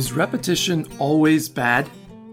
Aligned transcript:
Is 0.00 0.14
repetition 0.14 0.86
always 0.98 1.50
bad? 1.50 1.86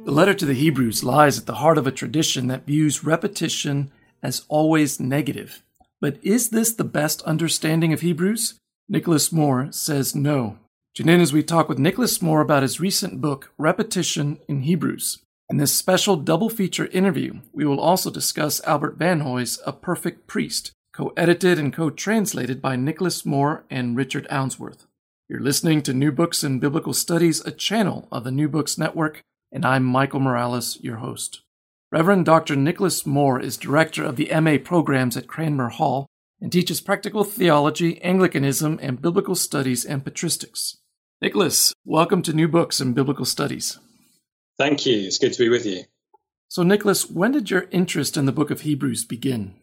The 0.05 0.11
letter 0.11 0.33
to 0.33 0.45
the 0.45 0.53
Hebrews 0.53 1.03
lies 1.03 1.37
at 1.37 1.47
the 1.47 1.55
heart 1.55 1.77
of 1.77 1.85
a 1.85 1.91
tradition 1.91 2.47
that 2.47 2.65
views 2.65 3.03
repetition 3.03 3.91
as 4.23 4.45
always 4.47 5.01
negative. 5.01 5.63
But 5.99 6.17
is 6.23 6.51
this 6.51 6.71
the 6.71 6.85
best 6.85 7.21
understanding 7.23 7.91
of 7.91 7.99
Hebrews? 7.99 8.53
Nicholas 8.87 9.33
Moore 9.33 9.67
says 9.71 10.15
no. 10.15 10.59
Tune 10.95 11.09
in 11.09 11.19
as 11.19 11.33
we 11.33 11.43
talk 11.43 11.67
with 11.67 11.77
Nicholas 11.77 12.21
Moore 12.21 12.39
about 12.39 12.63
his 12.63 12.79
recent 12.79 13.19
book, 13.19 13.51
Repetition 13.57 14.39
in 14.47 14.61
Hebrews. 14.61 15.19
In 15.49 15.57
this 15.57 15.75
special 15.75 16.15
double 16.15 16.49
feature 16.49 16.87
interview, 16.93 17.41
we 17.51 17.65
will 17.65 17.81
also 17.81 18.09
discuss 18.09 18.63
Albert 18.63 18.97
Vanhoye's 18.97 19.59
A 19.65 19.73
Perfect 19.73 20.25
Priest, 20.25 20.71
co 20.93 21.11
edited 21.17 21.59
and 21.59 21.73
co 21.73 21.89
translated 21.89 22.61
by 22.61 22.77
Nicholas 22.77 23.25
Moore 23.25 23.65
and 23.69 23.97
Richard 23.97 24.25
Ounsworth. 24.29 24.85
You're 25.29 25.41
listening 25.41 25.81
to 25.81 25.93
New 25.93 26.13
Books 26.13 26.41
in 26.41 26.59
Biblical 26.59 26.93
Studies, 26.93 27.45
a 27.45 27.51
channel 27.51 28.07
of 28.13 28.23
the 28.23 28.31
New 28.31 28.47
Books 28.47 28.77
Network, 28.77 29.23
and 29.51 29.65
I'm 29.65 29.83
Michael 29.83 30.21
Morales, 30.21 30.79
your 30.79 30.97
host. 30.97 31.41
Reverend 31.91 32.25
Dr. 32.25 32.55
Nicholas 32.55 33.05
Moore 33.05 33.37
is 33.37 33.57
director 33.57 34.05
of 34.05 34.15
the 34.15 34.31
MA 34.39 34.55
programs 34.57 35.17
at 35.17 35.27
Cranmer 35.27 35.67
Hall 35.67 36.07
and 36.39 36.49
teaches 36.49 36.79
practical 36.79 37.25
theology, 37.25 38.01
Anglicanism, 38.01 38.79
and 38.81 39.01
biblical 39.01 39.35
studies 39.35 39.83
and 39.83 40.01
patristics. 40.01 40.77
Nicholas, 41.21 41.73
welcome 41.83 42.21
to 42.21 42.31
New 42.31 42.47
Books 42.47 42.79
in 42.79 42.93
Biblical 42.93 43.25
Studies. 43.25 43.79
Thank 44.57 44.85
you. 44.85 44.95
It's 44.99 45.17
good 45.17 45.33
to 45.33 45.39
be 45.39 45.49
with 45.49 45.65
you. 45.65 45.83
So, 46.47 46.63
Nicholas, 46.63 47.09
when 47.09 47.33
did 47.33 47.49
your 47.49 47.67
interest 47.71 48.15
in 48.15 48.27
the 48.27 48.31
book 48.31 48.49
of 48.49 48.61
Hebrews 48.61 49.03
begin? 49.03 49.55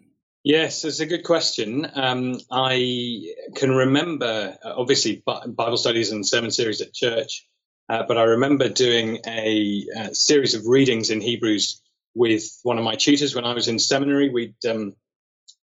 Yes, 0.44 0.84
it's 0.84 1.00
a 1.00 1.06
good 1.06 1.24
question. 1.24 1.90
Um, 1.94 2.38
I 2.50 3.32
can 3.54 3.70
remember, 3.70 4.54
uh, 4.62 4.74
obviously, 4.76 5.22
Bible 5.24 5.78
studies 5.78 6.12
and 6.12 6.26
sermon 6.26 6.50
series 6.50 6.82
at 6.82 6.92
church, 6.92 7.48
uh, 7.88 8.02
but 8.06 8.18
I 8.18 8.24
remember 8.24 8.68
doing 8.68 9.20
a, 9.26 9.86
a, 9.96 10.00
uh, 10.00 10.12
series 10.12 10.54
of 10.54 10.66
readings 10.66 11.08
in 11.08 11.22
Hebrews 11.22 11.80
with 12.14 12.44
one 12.62 12.76
of 12.76 12.84
my 12.84 12.94
tutors 12.94 13.34
when 13.34 13.46
I 13.46 13.54
was 13.54 13.68
in 13.68 13.78
seminary. 13.78 14.28
We'd 14.28 14.54
um, 14.68 14.94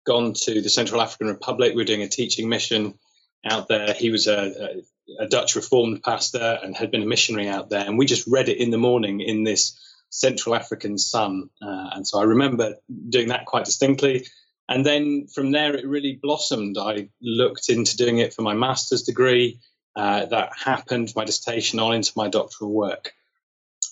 gone 0.06 0.32
to 0.44 0.62
the 0.62 0.70
Central 0.70 1.02
African 1.02 1.26
Republic. 1.26 1.74
We 1.74 1.82
were 1.82 1.84
doing 1.84 2.02
a 2.02 2.08
teaching 2.08 2.48
mission 2.48 2.98
out 3.44 3.68
there. 3.68 3.92
He 3.92 4.10
was 4.10 4.28
a, 4.28 4.82
a, 5.20 5.24
a 5.24 5.28
Dutch 5.28 5.56
Reformed 5.56 6.02
pastor 6.02 6.58
and 6.62 6.74
had 6.74 6.90
been 6.90 7.02
a 7.02 7.06
missionary 7.06 7.48
out 7.48 7.68
there. 7.68 7.84
And 7.84 7.98
we 7.98 8.06
just 8.06 8.26
read 8.26 8.48
it 8.48 8.56
in 8.56 8.70
the 8.70 8.78
morning 8.78 9.20
in 9.20 9.44
this 9.44 9.78
Central 10.08 10.54
African 10.54 10.96
sun. 10.96 11.50
Uh, 11.60 11.90
and 11.92 12.06
so 12.06 12.18
I 12.18 12.24
remember 12.24 12.76
doing 13.10 13.28
that 13.28 13.44
quite 13.44 13.66
distinctly. 13.66 14.26
And 14.70 14.86
then 14.86 15.26
from 15.26 15.50
there, 15.50 15.74
it 15.74 15.84
really 15.84 16.18
blossomed. 16.22 16.78
I 16.78 17.08
looked 17.20 17.68
into 17.68 17.96
doing 17.96 18.18
it 18.18 18.32
for 18.32 18.42
my 18.42 18.54
master's 18.54 19.02
degree. 19.02 19.58
Uh, 19.96 20.26
that 20.26 20.52
happened, 20.56 21.12
my 21.16 21.24
dissertation 21.24 21.80
on 21.80 21.92
into 21.92 22.12
my 22.14 22.28
doctoral 22.28 22.70
work. 22.70 23.12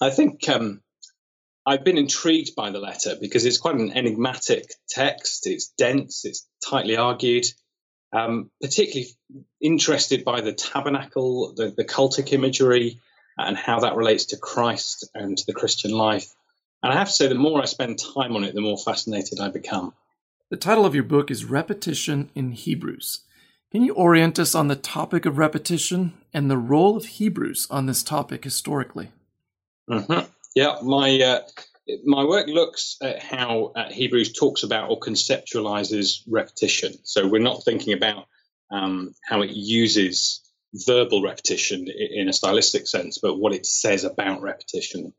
I 0.00 0.10
think 0.10 0.48
um, 0.48 0.80
I've 1.66 1.82
been 1.82 1.98
intrigued 1.98 2.54
by 2.54 2.70
the 2.70 2.78
letter 2.78 3.16
because 3.20 3.44
it's 3.44 3.58
quite 3.58 3.74
an 3.74 3.90
enigmatic 3.90 4.72
text. 4.88 5.48
It's 5.48 5.72
dense, 5.76 6.24
it's 6.24 6.46
tightly 6.64 6.96
argued. 6.96 7.46
Um, 8.12 8.50
particularly 8.62 9.08
interested 9.60 10.24
by 10.24 10.40
the 10.40 10.52
tabernacle, 10.52 11.52
the, 11.54 11.74
the 11.76 11.84
cultic 11.84 12.32
imagery, 12.32 13.00
and 13.36 13.56
how 13.56 13.80
that 13.80 13.96
relates 13.96 14.26
to 14.26 14.36
Christ 14.36 15.10
and 15.14 15.36
to 15.36 15.44
the 15.44 15.52
Christian 15.52 15.90
life. 15.90 16.32
And 16.82 16.92
I 16.92 16.96
have 16.96 17.08
to 17.08 17.12
say, 17.12 17.26
the 17.26 17.34
more 17.34 17.60
I 17.60 17.66
spend 17.66 17.98
time 17.98 18.36
on 18.36 18.44
it, 18.44 18.54
the 18.54 18.60
more 18.60 18.78
fascinated 18.78 19.40
I 19.40 19.48
become. 19.48 19.92
The 20.50 20.56
title 20.56 20.86
of 20.86 20.94
your 20.94 21.04
book 21.04 21.30
is 21.30 21.44
Repetition 21.44 22.30
in 22.34 22.52
Hebrews. 22.52 23.20
Can 23.70 23.82
you 23.82 23.92
orient 23.92 24.38
us 24.38 24.54
on 24.54 24.68
the 24.68 24.76
topic 24.76 25.26
of 25.26 25.36
repetition 25.36 26.14
and 26.32 26.50
the 26.50 26.56
role 26.56 26.96
of 26.96 27.04
Hebrews 27.04 27.66
on 27.70 27.84
this 27.84 28.02
topic 28.02 28.44
historically? 28.44 29.12
Mm-hmm. 29.90 30.26
Yeah, 30.54 30.76
my 30.82 31.20
uh, 31.20 31.40
my 32.06 32.24
work 32.24 32.46
looks 32.46 32.96
at 33.02 33.22
how 33.22 33.72
uh, 33.76 33.90
Hebrews 33.90 34.32
talks 34.32 34.62
about 34.62 34.88
or 34.88 34.98
conceptualizes 34.98 36.22
repetition. 36.26 36.94
So 37.02 37.28
we're 37.28 37.42
not 37.42 37.62
thinking 37.62 37.92
about 37.92 38.24
um, 38.70 39.14
how 39.22 39.42
it 39.42 39.50
uses 39.50 40.40
verbal 40.72 41.22
repetition 41.22 41.88
in 41.88 42.30
a 42.30 42.32
stylistic 42.32 42.86
sense, 42.86 43.18
but 43.18 43.38
what 43.38 43.52
it 43.52 43.66
says 43.66 44.04
about 44.04 44.40
repetition. 44.40 45.12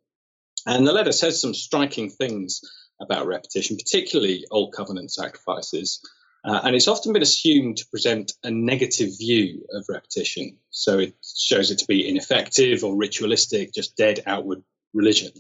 And 0.65 0.87
the 0.87 0.93
letter 0.93 1.11
says 1.11 1.39
some 1.39 1.53
striking 1.53 2.09
things 2.09 2.61
about 3.01 3.27
repetition, 3.27 3.77
particularly 3.77 4.45
Old 4.51 4.73
Covenant 4.73 5.11
sacrifices. 5.11 6.01
Uh, 6.43 6.61
and 6.63 6.75
it's 6.75 6.87
often 6.87 7.11
been 7.11 7.21
assumed 7.21 7.77
to 7.77 7.87
present 7.87 8.33
a 8.43 8.51
negative 8.51 9.17
view 9.17 9.65
of 9.73 9.85
repetition. 9.89 10.57
So 10.69 10.99
it 10.99 11.13
shows 11.23 11.71
it 11.71 11.79
to 11.79 11.85
be 11.85 12.07
ineffective 12.07 12.83
or 12.83 12.95
ritualistic, 12.95 13.73
just 13.73 13.97
dead 13.97 14.21
outward 14.25 14.63
religion. 14.93 15.31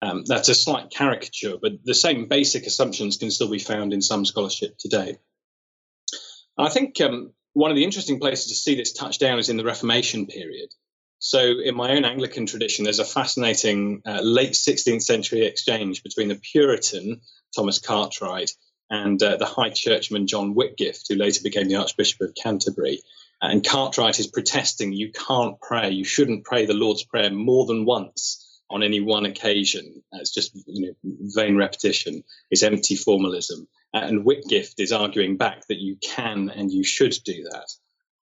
Um, 0.00 0.24
that's 0.24 0.48
a 0.48 0.54
slight 0.54 0.90
caricature, 0.90 1.56
but 1.60 1.84
the 1.84 1.94
same 1.94 2.26
basic 2.26 2.66
assumptions 2.66 3.16
can 3.16 3.30
still 3.30 3.50
be 3.50 3.58
found 3.58 3.92
in 3.92 4.02
some 4.02 4.24
scholarship 4.24 4.76
today. 4.78 5.18
I 6.58 6.68
think 6.68 7.00
um, 7.00 7.32
one 7.52 7.70
of 7.70 7.76
the 7.76 7.84
interesting 7.84 8.18
places 8.18 8.48
to 8.48 8.54
see 8.54 8.74
this 8.74 8.92
touch 8.92 9.18
down 9.18 9.38
is 9.38 9.48
in 9.48 9.56
the 9.56 9.64
Reformation 9.64 10.26
period. 10.26 10.70
So, 11.24 11.60
in 11.60 11.76
my 11.76 11.92
own 11.92 12.04
Anglican 12.04 12.46
tradition, 12.46 12.82
there's 12.82 12.98
a 12.98 13.04
fascinating 13.04 14.02
uh, 14.04 14.18
late 14.22 14.54
16th 14.54 15.02
century 15.02 15.46
exchange 15.46 16.02
between 16.02 16.26
the 16.26 16.34
Puritan 16.34 17.20
Thomas 17.54 17.78
Cartwright 17.78 18.50
and 18.90 19.22
uh, 19.22 19.36
the 19.36 19.46
High 19.46 19.70
Churchman 19.70 20.26
John 20.26 20.52
Whitgift, 20.52 21.06
who 21.08 21.14
later 21.14 21.40
became 21.44 21.68
the 21.68 21.76
Archbishop 21.76 22.22
of 22.22 22.34
Canterbury. 22.34 23.02
And 23.40 23.64
Cartwright 23.64 24.18
is 24.18 24.26
protesting 24.26 24.92
you 24.92 25.12
can't 25.12 25.60
pray, 25.60 25.90
you 25.90 26.02
shouldn't 26.02 26.42
pray 26.44 26.66
the 26.66 26.74
Lord's 26.74 27.04
Prayer 27.04 27.30
more 27.30 27.66
than 27.66 27.84
once 27.84 28.60
on 28.68 28.82
any 28.82 29.00
one 29.00 29.24
occasion. 29.24 30.02
It's 30.14 30.34
just 30.34 30.50
you 30.66 30.88
know, 30.88 30.94
vain 31.04 31.56
repetition, 31.56 32.24
it's 32.50 32.64
empty 32.64 32.96
formalism. 32.96 33.68
And 33.94 34.24
Whitgift 34.24 34.80
is 34.80 34.90
arguing 34.90 35.36
back 35.36 35.68
that 35.68 35.78
you 35.78 35.98
can 36.02 36.50
and 36.50 36.72
you 36.72 36.82
should 36.82 37.16
do 37.24 37.44
that. 37.52 37.68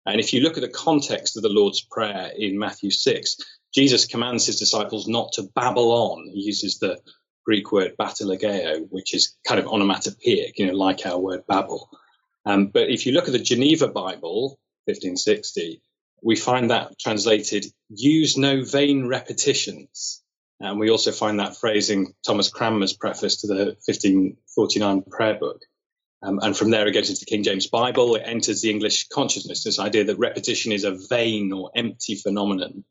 And 0.07 0.21
if 0.21 0.33
you 0.33 0.39
look 0.39 0.55
at 0.57 0.61
the 0.61 0.69
context 0.69 1.35
of 1.35 1.43
the 1.43 1.49
Lord's 1.49 1.81
Prayer 1.81 2.31
in 2.35 2.57
Matthew 2.57 2.91
6, 2.91 3.37
Jesus 3.73 4.05
commands 4.05 4.45
his 4.45 4.57
disciples 4.57 5.05
not 5.05 5.33
to 5.33 5.49
babble 5.53 5.91
on. 5.91 6.29
He 6.33 6.43
uses 6.43 6.79
the 6.79 6.97
Greek 7.45 7.73
word 7.73 7.95
battalogeo, 7.99 8.87
which 8.89 9.13
is 9.13 9.35
kind 9.45 9.59
of 9.59 9.67
onomatopoeic, 9.67 10.57
you 10.57 10.67
know, 10.67 10.73
like 10.73 11.05
our 11.05 11.19
word 11.19 11.45
babble. 11.45 11.89
Um, 12.45 12.67
but 12.67 12.89
if 12.89 13.05
you 13.05 13.11
look 13.11 13.27
at 13.27 13.33
the 13.33 13.39
Geneva 13.39 13.89
Bible, 13.89 14.57
1560, 14.85 15.81
we 16.23 16.37
find 16.37 16.71
that 16.71 16.97
translated, 16.97 17.65
use 17.89 18.37
no 18.37 18.63
vain 18.63 19.07
repetitions. 19.07 20.23
And 20.61 20.79
we 20.79 20.89
also 20.89 21.11
find 21.11 21.41
that 21.41 21.57
phrase 21.57 21.89
in 21.89 22.13
Thomas 22.25 22.49
Cranmer's 22.49 22.93
preface 22.93 23.41
to 23.41 23.47
the 23.47 23.75
1549 23.85 25.03
prayer 25.11 25.35
book. 25.35 25.61
Um, 26.23 26.39
and 26.41 26.57
from 26.57 26.71
there, 26.71 26.87
it 26.87 26.93
goes 26.93 27.09
into 27.09 27.19
the 27.19 27.29
King 27.29 27.43
James 27.43 27.67
Bible. 27.67 28.15
It 28.15 28.23
enters 28.25 28.61
the 28.61 28.71
English 28.71 29.07
consciousness, 29.09 29.63
this 29.63 29.79
idea 29.79 30.05
that 30.05 30.17
repetition 30.17 30.71
is 30.71 30.83
a 30.83 30.97
vain 31.09 31.51
or 31.53 31.71
empty 31.75 32.15
phenomenon. 32.15 32.83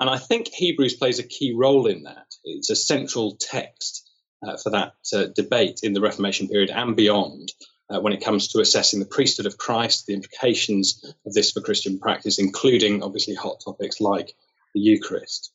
And 0.00 0.10
I 0.10 0.18
think 0.18 0.48
Hebrews 0.48 0.96
plays 0.96 1.20
a 1.20 1.22
key 1.22 1.54
role 1.56 1.86
in 1.86 2.04
that. 2.04 2.26
It's 2.44 2.70
a 2.70 2.76
central 2.76 3.36
text 3.38 4.10
uh, 4.44 4.56
for 4.56 4.70
that 4.70 4.94
uh, 5.14 5.26
debate 5.34 5.80
in 5.84 5.92
the 5.92 6.00
Reformation 6.00 6.48
period 6.48 6.70
and 6.70 6.96
beyond 6.96 7.52
uh, 7.88 8.00
when 8.00 8.12
it 8.12 8.24
comes 8.24 8.48
to 8.48 8.60
assessing 8.60 8.98
the 8.98 9.06
priesthood 9.06 9.46
of 9.46 9.58
Christ, 9.58 10.06
the 10.06 10.14
implications 10.14 11.04
of 11.24 11.32
this 11.32 11.52
for 11.52 11.60
Christian 11.60 11.98
practice, 11.98 12.38
including 12.38 13.02
obviously 13.02 13.34
hot 13.34 13.62
topics 13.64 14.00
like 14.00 14.34
the 14.74 14.80
Eucharist. 14.80 15.52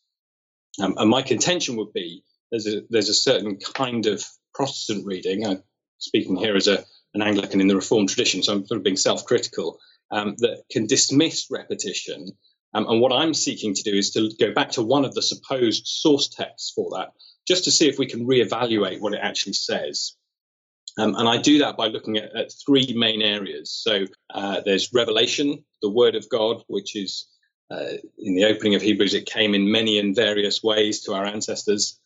Um, 0.81 0.96
and 0.97 1.09
my 1.09 1.24
contention 1.24 1.75
would 1.78 1.91
be 1.91 2.24
there's 2.52 2.68
a, 2.68 2.84
there's 2.90 3.09
a 3.09 3.13
certain 3.13 3.57
kind 3.57 4.06
of 4.06 4.24
Protestant 4.53 5.06
reading. 5.06 5.46
I 5.46 5.57
speaking 6.00 6.36
here 6.36 6.56
as 6.56 6.68
a, 6.68 6.83
an 7.13 7.21
Anglican 7.21 7.62
in 7.62 7.68
the 7.68 7.75
Reformed 7.75 8.10
tradition, 8.10 8.44
so 8.44 8.54
I'm 8.54 8.66
sort 8.66 8.77
of 8.77 8.83
being 8.83 8.98
self 8.98 9.25
critical, 9.25 9.80
um, 10.12 10.36
that 10.39 10.63
can 10.71 10.88
dismiss 10.88 11.48
repetition. 11.51 12.31
Um, 12.74 12.88
and 12.88 13.01
what 13.01 13.13
I'm 13.13 13.33
seeking 13.33 13.74
to 13.74 13.83
do 13.83 13.94
is 13.95 14.12
to 14.12 14.30
go 14.39 14.54
back 14.54 14.71
to 14.71 14.83
one 14.83 15.06
of 15.06 15.13
the 15.13 15.21
supposed 15.21 15.88
source 15.88 16.27
texts 16.27 16.71
for 16.75 16.98
that, 16.98 17.10
just 17.48 17.63
to 17.66 17.71
see 17.71 17.88
if 17.88 17.98
we 17.98 18.06
can 18.06 18.27
reevaluate 18.27 19.00
what 19.00 19.13
it 19.13 19.19
actually 19.21 19.54
says. 19.54 20.16
Um, 20.98 21.16
and 21.16 21.30
I 21.30 21.38
do 21.38 21.60
that 21.60 21.77
by 21.77 21.88
looking 21.88 22.18
at, 22.18 22.36
at 22.36 22.51
three 22.66 22.94
main 22.95 23.21
areas. 23.21 23.71
So 23.71 24.06
uh, 24.33 24.62
there's 24.66 24.94
revelation, 24.94 25.63
the 25.81 25.89
word 25.92 26.16
of 26.16 26.27
God, 26.30 26.63
which 26.68 26.95
is 26.95 27.27
uh, 27.69 27.98
in 28.18 28.36
the 28.36 28.45
opening 28.45 28.75
of 28.75 28.81
Hebrews, 28.81 29.13
it 29.13 29.25
came 29.25 29.54
in 29.54 29.71
many 29.71 30.00
and 30.00 30.16
various 30.16 30.63
ways 30.63 31.01
to 31.01 31.13
our 31.13 31.25
ancestors. 31.25 32.00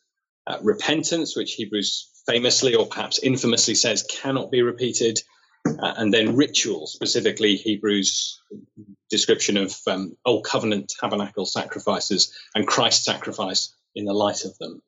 Uh, 0.47 0.57
repentance, 0.63 1.37
which 1.37 1.53
Hebrews 1.53 2.09
famously 2.25 2.75
or 2.75 2.87
perhaps 2.87 3.19
infamously 3.19 3.75
says 3.75 4.03
cannot 4.03 4.51
be 4.51 4.61
repeated. 4.61 5.19
Uh, 5.63 5.93
and 5.97 6.11
then 6.11 6.35
ritual, 6.35 6.87
specifically 6.87 7.55
Hebrews' 7.55 8.41
description 9.11 9.57
of 9.57 9.75
um, 9.85 10.17
Old 10.25 10.43
Covenant 10.43 10.91
tabernacle 10.99 11.45
sacrifices 11.45 12.33
and 12.55 12.65
Christ's 12.65 13.05
sacrifice 13.05 13.71
in 13.93 14.05
the 14.05 14.13
light 14.13 14.43
of 14.43 14.57
them. 14.57 14.81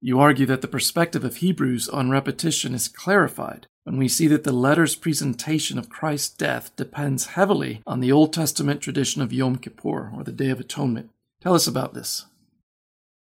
You 0.00 0.20
argue 0.20 0.46
that 0.46 0.62
the 0.62 0.68
perspective 0.68 1.22
of 1.22 1.36
Hebrews 1.36 1.88
on 1.88 2.10
repetition 2.10 2.74
is 2.74 2.88
clarified 2.88 3.66
when 3.84 3.98
we 3.98 4.08
see 4.08 4.26
that 4.28 4.44
the 4.44 4.52
letter's 4.52 4.96
presentation 4.96 5.78
of 5.78 5.88
Christ's 5.88 6.34
death 6.34 6.74
depends 6.76 7.26
heavily 7.26 7.82
on 7.86 8.00
the 8.00 8.12
Old 8.12 8.32
Testament 8.32 8.80
tradition 8.80 9.22
of 9.22 9.32
Yom 9.32 9.56
Kippur, 9.56 10.12
or 10.14 10.24
the 10.24 10.32
Day 10.32 10.50
of 10.50 10.60
Atonement. 10.60 11.10
Tell 11.40 11.54
us 11.54 11.66
about 11.66 11.94
this. 11.94 12.26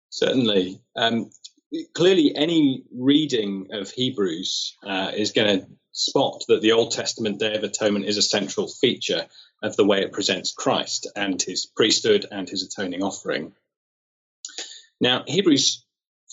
Certainly. 0.09 0.79
Um, 0.95 1.31
clearly, 1.93 2.35
any 2.35 2.83
reading 2.93 3.67
of 3.71 3.91
Hebrews 3.91 4.77
uh, 4.83 5.11
is 5.15 5.31
going 5.31 5.59
to 5.59 5.67
spot 5.91 6.43
that 6.47 6.61
the 6.61 6.71
Old 6.71 6.91
Testament 6.91 7.39
Day 7.39 7.55
of 7.55 7.63
Atonement 7.63 8.05
is 8.05 8.17
a 8.17 8.21
central 8.21 8.67
feature 8.67 9.27
of 9.61 9.75
the 9.75 9.85
way 9.85 10.01
it 10.01 10.11
presents 10.11 10.51
Christ 10.51 11.07
and 11.15 11.41
his 11.41 11.65
priesthood 11.65 12.25
and 12.31 12.49
his 12.49 12.63
atoning 12.63 13.03
offering. 13.03 13.53
Now, 14.99 15.23
Hebrews 15.27 15.85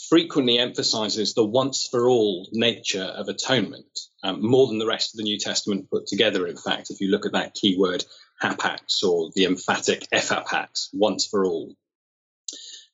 frequently 0.08 0.58
emphasizes 0.58 1.34
the 1.34 1.44
once 1.44 1.86
for 1.86 2.08
all 2.08 2.48
nature 2.52 3.02
of 3.02 3.28
atonement, 3.28 4.00
um, 4.22 4.44
more 4.44 4.66
than 4.66 4.78
the 4.78 4.86
rest 4.86 5.14
of 5.14 5.18
the 5.18 5.24
New 5.24 5.38
Testament 5.38 5.90
put 5.90 6.06
together, 6.06 6.46
in 6.46 6.56
fact, 6.56 6.90
if 6.90 7.00
you 7.00 7.08
look 7.08 7.26
at 7.26 7.32
that 7.32 7.54
key 7.54 7.76
word, 7.78 8.04
hapax 8.42 9.02
or 9.02 9.30
the 9.34 9.44
emphatic 9.44 10.06
ephapax, 10.12 10.88
once 10.92 11.26
for 11.26 11.44
all. 11.44 11.76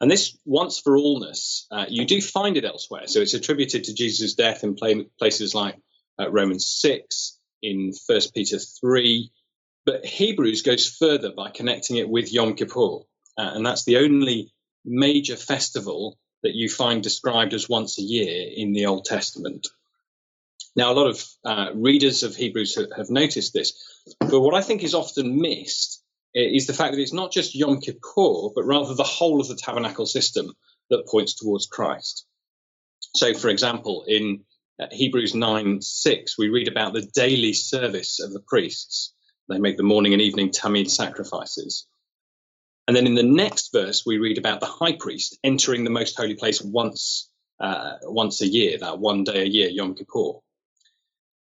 And 0.00 0.10
this 0.10 0.36
once 0.44 0.78
for 0.78 0.96
allness, 0.96 1.64
uh, 1.70 1.86
you 1.88 2.04
do 2.04 2.20
find 2.20 2.56
it 2.56 2.64
elsewhere. 2.64 3.06
So 3.06 3.20
it's 3.20 3.34
attributed 3.34 3.84
to 3.84 3.94
Jesus' 3.94 4.34
death 4.34 4.62
in 4.62 4.76
places 5.18 5.54
like 5.54 5.76
uh, 6.18 6.30
Romans 6.30 6.66
6, 6.66 7.38
in 7.62 7.92
1 8.06 8.20
Peter 8.34 8.58
3. 8.58 9.30
But 9.84 10.04
Hebrews 10.04 10.62
goes 10.62 10.88
further 10.88 11.32
by 11.32 11.50
connecting 11.50 11.96
it 11.96 12.08
with 12.08 12.32
Yom 12.32 12.54
Kippur. 12.54 13.04
Uh, 13.38 13.50
and 13.54 13.64
that's 13.64 13.84
the 13.84 13.98
only 13.98 14.52
major 14.84 15.36
festival 15.36 16.18
that 16.42 16.54
you 16.54 16.68
find 16.68 17.02
described 17.02 17.54
as 17.54 17.68
once 17.68 17.98
a 17.98 18.02
year 18.02 18.50
in 18.54 18.72
the 18.72 18.86
Old 18.86 19.04
Testament. 19.04 19.66
Now, 20.74 20.92
a 20.92 20.94
lot 20.94 21.08
of 21.08 21.24
uh, 21.44 21.70
readers 21.74 22.22
of 22.22 22.36
Hebrews 22.36 22.78
have 22.96 23.10
noticed 23.10 23.54
this, 23.54 23.72
but 24.20 24.40
what 24.40 24.54
I 24.54 24.60
think 24.60 24.82
is 24.82 24.94
often 24.94 25.40
missed 25.40 26.02
is 26.36 26.66
the 26.66 26.74
fact 26.74 26.92
that 26.92 27.00
it's 27.00 27.12
not 27.12 27.32
just 27.32 27.54
Yom 27.54 27.80
Kippur, 27.80 28.50
but 28.54 28.64
rather 28.64 28.94
the 28.94 29.04
whole 29.04 29.40
of 29.40 29.48
the 29.48 29.56
tabernacle 29.56 30.06
system 30.06 30.52
that 30.90 31.06
points 31.08 31.34
towards 31.34 31.66
Christ. 31.66 32.26
So, 33.14 33.32
for 33.32 33.48
example, 33.48 34.04
in 34.06 34.44
uh, 34.78 34.86
Hebrews 34.90 35.34
9 35.34 35.80
6, 35.80 36.38
we 36.38 36.48
read 36.48 36.68
about 36.68 36.92
the 36.92 37.08
daily 37.14 37.54
service 37.54 38.20
of 38.20 38.32
the 38.32 38.40
priests. 38.40 39.14
They 39.48 39.58
make 39.58 39.78
the 39.78 39.82
morning 39.82 40.12
and 40.12 40.20
evening 40.20 40.50
tamid 40.50 40.90
sacrifices. 40.90 41.86
And 42.86 42.94
then 42.96 43.06
in 43.06 43.14
the 43.14 43.22
next 43.22 43.72
verse, 43.72 44.04
we 44.04 44.18
read 44.18 44.38
about 44.38 44.60
the 44.60 44.66
high 44.66 44.96
priest 44.96 45.38
entering 45.42 45.84
the 45.84 45.90
most 45.90 46.16
holy 46.16 46.34
place 46.34 46.60
once, 46.60 47.30
uh, 47.58 47.94
once 48.02 48.42
a 48.42 48.46
year, 48.46 48.78
that 48.78 48.98
one 48.98 49.24
day 49.24 49.42
a 49.42 49.46
year, 49.46 49.68
Yom 49.70 49.94
Kippur. 49.94 50.40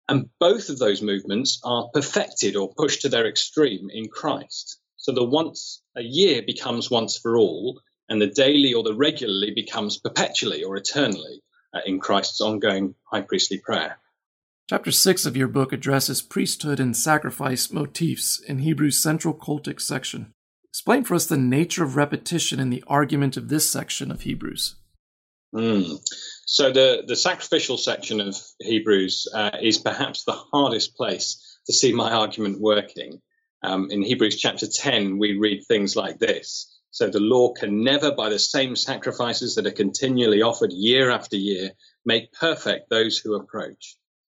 And 0.08 0.30
both 0.40 0.70
of 0.70 0.78
those 0.78 1.02
movements 1.02 1.60
are 1.64 1.90
perfected 1.92 2.56
or 2.56 2.72
pushed 2.74 3.02
to 3.02 3.08
their 3.08 3.26
extreme 3.26 3.90
in 3.90 4.08
Christ. 4.08 4.78
So 5.06 5.12
the 5.12 5.22
once 5.22 5.82
a 5.96 6.02
year 6.02 6.42
becomes 6.44 6.90
once 6.90 7.16
for 7.16 7.36
all, 7.36 7.80
and 8.08 8.20
the 8.20 8.26
daily 8.26 8.74
or 8.74 8.82
the 8.82 8.92
regularly 8.92 9.52
becomes 9.54 9.98
perpetually 9.98 10.64
or 10.64 10.76
eternally 10.76 11.44
uh, 11.72 11.78
in 11.86 12.00
Christ's 12.00 12.40
ongoing 12.40 12.96
high 13.04 13.20
priestly 13.20 13.58
prayer. 13.58 14.00
Chapter 14.68 14.90
6 14.90 15.24
of 15.24 15.36
your 15.36 15.46
book 15.46 15.72
addresses 15.72 16.22
priesthood 16.22 16.80
and 16.80 16.96
sacrifice 16.96 17.70
motifs 17.70 18.40
in 18.40 18.58
Hebrews' 18.58 19.00
central 19.00 19.32
cultic 19.32 19.80
section. 19.80 20.32
Explain 20.70 21.04
for 21.04 21.14
us 21.14 21.26
the 21.26 21.36
nature 21.36 21.84
of 21.84 21.94
repetition 21.94 22.58
in 22.58 22.70
the 22.70 22.82
argument 22.88 23.36
of 23.36 23.48
this 23.48 23.70
section 23.70 24.10
of 24.10 24.22
Hebrews. 24.22 24.74
Mm. 25.54 26.00
So, 26.46 26.72
the, 26.72 27.04
the 27.06 27.14
sacrificial 27.14 27.78
section 27.78 28.20
of 28.20 28.36
Hebrews 28.58 29.28
uh, 29.32 29.52
is 29.62 29.78
perhaps 29.78 30.24
the 30.24 30.32
hardest 30.32 30.96
place 30.96 31.60
to 31.66 31.72
see 31.72 31.92
my 31.92 32.10
argument 32.10 32.60
working. 32.60 33.22
Um, 33.66 33.90
in 33.90 34.00
Hebrews 34.00 34.36
chapter 34.36 34.68
10, 34.68 35.18
we 35.18 35.36
read 35.36 35.64
things 35.64 35.96
like 35.96 36.20
this 36.20 36.72
so 36.92 37.10
the 37.10 37.18
law 37.18 37.52
can 37.52 37.82
never, 37.82 38.12
by 38.12 38.30
the 38.30 38.38
same 38.38 38.76
sacrifices 38.76 39.56
that 39.56 39.66
are 39.66 39.72
continually 39.72 40.40
offered 40.40 40.72
year 40.72 41.10
after 41.10 41.36
year, 41.36 41.72
make 42.04 42.32
perfect 42.32 42.88
those 42.88 43.18
who 43.18 43.34
approach. 43.34 43.96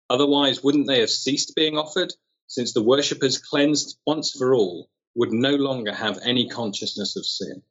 Otherwise, 0.10 0.64
wouldn't 0.64 0.88
they 0.88 1.02
have 1.02 1.10
ceased 1.10 1.56
being 1.56 1.78
offered, 1.78 2.14
since 2.48 2.72
the 2.72 2.82
worshippers 2.82 3.38
cleansed 3.38 4.00
once 4.08 4.32
for 4.32 4.56
all 4.56 4.90
would 5.14 5.34
no 5.34 5.52
longer 5.52 5.94
have 5.94 6.20
any 6.24 6.48
consciousness 6.48 7.18
of 7.18 7.26
sin? 7.26 7.62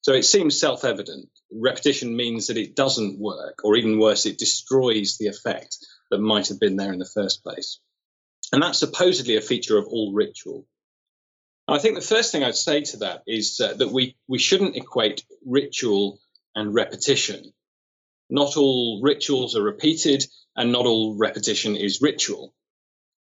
So 0.00 0.12
it 0.12 0.24
seems 0.24 0.58
self 0.58 0.84
evident. 0.84 1.28
Repetition 1.52 2.16
means 2.16 2.48
that 2.48 2.58
it 2.58 2.74
doesn't 2.74 3.20
work, 3.20 3.60
or 3.62 3.76
even 3.76 4.00
worse, 4.00 4.26
it 4.26 4.38
destroys 4.38 5.18
the 5.18 5.28
effect 5.28 5.78
that 6.10 6.18
might 6.18 6.48
have 6.48 6.58
been 6.58 6.76
there 6.76 6.92
in 6.92 6.98
the 6.98 7.06
first 7.06 7.44
place. 7.44 7.78
And 8.52 8.62
that's 8.62 8.78
supposedly 8.78 9.36
a 9.36 9.40
feature 9.40 9.78
of 9.78 9.86
all 9.86 10.12
ritual. 10.12 10.66
I 11.66 11.78
think 11.78 11.94
the 11.94 12.02
first 12.02 12.32
thing 12.32 12.44
I'd 12.44 12.54
say 12.54 12.82
to 12.82 12.96
that 12.98 13.22
is 13.26 13.60
uh, 13.60 13.74
that 13.74 13.90
we, 13.90 14.16
we 14.28 14.38
shouldn't 14.38 14.76
equate 14.76 15.24
ritual 15.46 16.18
and 16.54 16.74
repetition. 16.74 17.52
Not 18.28 18.56
all 18.56 19.00
rituals 19.02 19.56
are 19.56 19.62
repeated, 19.62 20.26
and 20.56 20.72
not 20.72 20.86
all 20.86 21.16
repetition 21.16 21.76
is 21.76 22.02
ritual. 22.02 22.54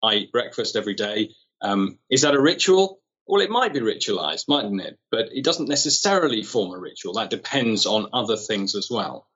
I 0.01 0.15
eat 0.15 0.31
breakfast 0.31 0.75
every 0.75 0.95
day. 0.95 1.31
Um, 1.61 1.99
is 2.09 2.23
that 2.23 2.35
a 2.35 2.41
ritual? 2.41 2.99
Well, 3.27 3.41
it 3.41 3.51
might 3.51 3.73
be 3.73 3.79
ritualized, 3.79 4.45
mightn't 4.47 4.81
it? 4.81 4.97
But 5.11 5.29
it 5.31 5.43
doesn't 5.43 5.69
necessarily 5.69 6.41
form 6.41 6.73
a 6.73 6.79
ritual. 6.79 7.13
That 7.13 7.29
depends 7.29 7.85
on 7.85 8.09
other 8.13 8.37
things 8.37 8.75
as 8.75 8.89
well. 8.89 9.27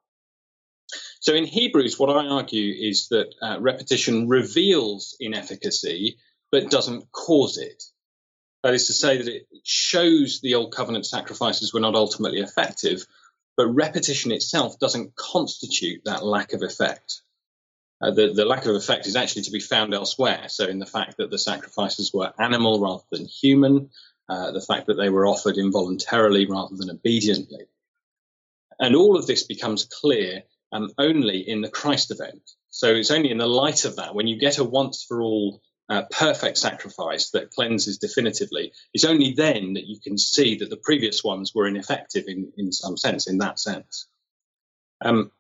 So 1.26 1.34
in 1.34 1.46
Hebrews, 1.46 1.98
what 1.98 2.16
I 2.16 2.28
argue 2.28 2.72
is 2.72 3.08
that 3.08 3.34
uh, 3.42 3.58
repetition 3.60 4.28
reveals 4.28 5.18
inefficacy, 5.20 6.20
but 6.52 6.70
doesn't 6.70 7.12
cause 7.12 7.58
it. 7.58 7.84
That 8.62 8.76
is 8.76 8.86
to 8.88 8.94
say 8.94 9.18
that 9.18 9.28
it 9.28 9.48
shows 9.64 10.40
the 10.40 10.54
old 10.54 10.72
covenant 10.72 11.08
sacrifices 11.08 11.74
were 11.74 11.80
not 11.80 11.96
ultimately 11.96 12.42
effective, 12.42 13.08
but 13.58 13.66
repetition 13.66 14.32
itself 14.32 14.78
doesn't 14.78 15.16
constitute 15.16 16.04
that 16.06 16.24
lack 16.24 16.54
of 16.54 16.62
effect. 16.62 17.24
Uh, 18.00 18.12
the, 18.12 18.32
the, 18.32 18.46
lack 18.46 18.68
of 18.68 18.76
effect 18.76 19.08
is 19.08 19.16
actually 19.16 19.42
to 19.44 19.52
be 19.52 19.60
found 19.60 19.96
elsewhere. 19.96 20.44
So, 20.48 20.68
in 20.68 20.78
the 20.78 20.86
fact 20.86 21.18
that 21.18 21.32
the 21.32 21.40
sacrifices 21.40 22.14
were 22.14 22.34
animal 22.38 22.80
rather 22.80 23.04
than 23.12 23.26
human, 23.26 23.90
uh, 24.30 24.52
the 24.52 24.62
fact 24.62 24.86
that 24.86 24.98
they 24.98 25.10
were 25.10 25.26
offered 25.26 25.58
involuntarily 25.58 26.46
rather 26.46 26.76
than 26.76 26.92
obediently. 26.92 27.66
And 28.78 28.96
all 28.96 29.18
of 29.18 29.26
this 29.26 29.42
becomes 29.42 29.86
clear 29.86 30.44
um, 30.76 30.90
only 30.98 31.40
in 31.40 31.62
the 31.62 31.70
Christ 31.70 32.12
event. 32.12 32.42
So, 32.70 32.94
it's 32.94 33.12
only 33.12 33.32
in 33.32 33.38
the 33.38 33.48
light 33.48 33.86
of 33.86 33.96
that, 33.96 34.14
when 34.14 34.28
you 34.28 34.38
get 34.38 34.58
a 34.58 34.64
once 34.64 35.06
for 35.08 35.22
all 35.22 35.62
uh, 35.90 36.04
perfect 36.12 36.58
sacrifice 36.58 37.30
that 37.32 37.52
cleanses 37.52 37.98
definitively, 37.98 38.74
it's 38.94 39.06
only 39.06 39.34
then 39.34 39.74
that 39.74 39.88
you 39.88 40.00
can 40.00 40.18
see 40.18 40.58
that 40.58 40.70
the 40.70 40.78
previous 40.78 41.24
ones 41.24 41.54
were 41.54 41.68
ineffective 41.68 42.26
in, 42.28 42.52
in 42.58 42.72
some 42.72 42.98
sense, 42.98 43.28
in 43.28 43.38
that 43.38 43.60
sense. 43.60 44.08
Um, 45.04 45.32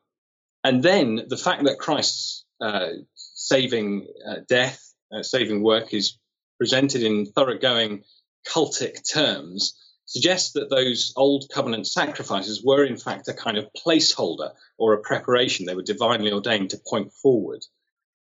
and 0.63 0.81
then 0.81 1.25
the 1.27 1.37
fact 1.37 1.63
that 1.65 1.79
Christ's 1.79 2.45
uh, 2.61 2.89
saving 3.15 4.07
uh, 4.27 4.37
death, 4.47 4.81
uh, 5.11 5.23
saving 5.23 5.63
work 5.63 5.93
is 5.93 6.17
presented 6.57 7.03
in 7.03 7.25
thoroughgoing 7.25 8.03
cultic 8.47 9.11
terms 9.11 9.73
suggests 10.05 10.53
that 10.53 10.69
those 10.69 11.13
old 11.15 11.45
covenant 11.53 11.87
sacrifices 11.87 12.63
were 12.63 12.85
in 12.85 12.97
fact 12.97 13.27
a 13.27 13.33
kind 13.33 13.57
of 13.57 13.69
placeholder 13.73 14.51
or 14.77 14.93
a 14.93 15.01
preparation. 15.01 15.65
They 15.65 15.75
were 15.75 15.83
divinely 15.83 16.31
ordained 16.31 16.71
to 16.71 16.77
point 16.77 17.11
forward. 17.11 17.65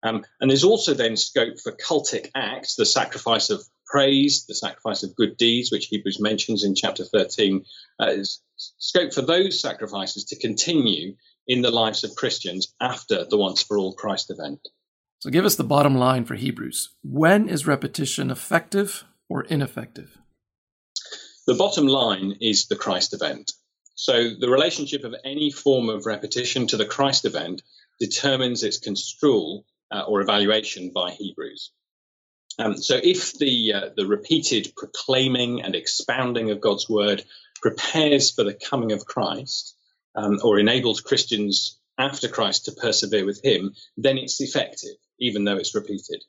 Um, 0.03 0.25
and 0.41 0.51
there's 0.51 0.65
also 0.65 0.95
then 0.95 1.17
scope 1.17 1.61
for 1.61 1.73
cultic 1.73 2.31
acts, 2.35 2.75
the 2.75 2.87
sacrifice 2.87 3.51
of 3.51 3.63
praise, 3.87 4.47
the 4.47 4.55
sacrifice 4.55 5.03
of 5.03 5.15
good 5.15 5.37
deeds, 5.37 5.71
which 5.71 5.87
Hebrews 5.87 6.21
mentions 6.21 6.65
in 6.65 6.75
chapter 6.75 7.05
13. 7.05 7.65
Uh, 8.01 8.17
scope 8.57 9.13
for 9.13 9.23
those 9.23 9.61
sacrifices 9.61 10.25
to 10.27 10.39
continue 10.39 11.17
in 11.47 11.63
the 11.63 11.71
lives 11.71 12.05
of 12.05 12.17
Christians 12.17 12.75
after 12.81 13.25
the 13.25 13.37
once 13.37 13.63
for 13.63 13.79
all 13.79 13.93
Christ 13.93 14.31
event. 14.31 14.61
So 15.21 15.31
give 15.31 15.45
us 15.45 15.57
the 15.57 15.65
bottom 15.65 15.95
line 15.95 16.25
for 16.25 16.35
Hebrews. 16.35 16.95
When 17.05 17.49
is 17.49 17.67
repetition 17.67 18.31
effective 18.31 19.05
or 19.29 19.45
ineffective? 19.45 20.22
The 21.47 21.55
bottom 21.55 21.87
line 21.87 22.39
is 22.41 22.67
the 22.67 22.77
Christ 22.77 23.15
event. 23.15 23.53
So 23.95 24.31
the 24.39 24.49
relationship 24.49 25.05
of 25.05 25.15
any 25.25 25.51
form 25.51 25.89
of 25.89 26.07
repetition 26.07 26.67
to 26.69 26.77
the 26.77 26.87
Christ 26.87 27.25
event 27.25 27.63
determines 27.99 28.63
its 28.63 28.79
construal 28.79 29.65
uh, 29.91 30.03
or 30.03 30.21
evaluation 30.21 30.91
by 30.91 31.11
Hebrews. 31.11 31.73
Um, 32.59 32.77
so, 32.77 32.99
if 33.03 33.39
the 33.39 33.73
uh, 33.73 33.89
the 33.97 34.07
repeated 34.07 34.73
proclaiming 34.77 35.63
and 35.63 35.75
expounding 35.75 36.51
of 36.51 36.61
God's 36.61 36.89
word 36.89 37.25
prepares 37.63 38.31
for 38.31 38.45
the 38.45 38.55
coming 38.55 38.93
of 38.93 39.07
Christ, 39.07 39.75
um, 40.15 40.39
or 40.43 40.59
enables 40.59 41.01
Christians 41.01 41.79
after 41.99 42.29
Christ 42.29 42.67
to 42.67 42.73
persevere 42.73 43.25
with 43.25 43.43
Him, 43.43 43.75
then 43.97 44.19
it's 44.19 44.41
effective, 44.41 44.97
even 45.19 45.45
though 45.45 45.57
it's 45.57 45.75
repeated. 45.75 46.25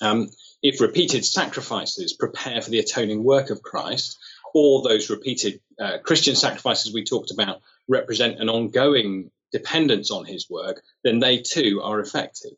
Um, 0.00 0.30
if 0.62 0.80
repeated 0.80 1.24
sacrifices 1.24 2.12
prepare 2.12 2.60
for 2.62 2.70
the 2.70 2.80
atoning 2.80 3.24
work 3.24 3.50
of 3.50 3.62
Christ, 3.62 4.18
or 4.54 4.82
those 4.82 5.10
repeated 5.10 5.60
uh, 5.78 5.98
Christian 6.02 6.36
sacrifices 6.36 6.92
we 6.92 7.04
talked 7.04 7.30
about 7.30 7.60
represent 7.88 8.40
an 8.40 8.48
ongoing 8.48 9.30
dependence 9.52 10.10
on 10.10 10.24
his 10.24 10.48
work, 10.50 10.82
then 11.04 11.20
they 11.20 11.38
too 11.38 11.80
are 11.82 12.00
effective. 12.00 12.52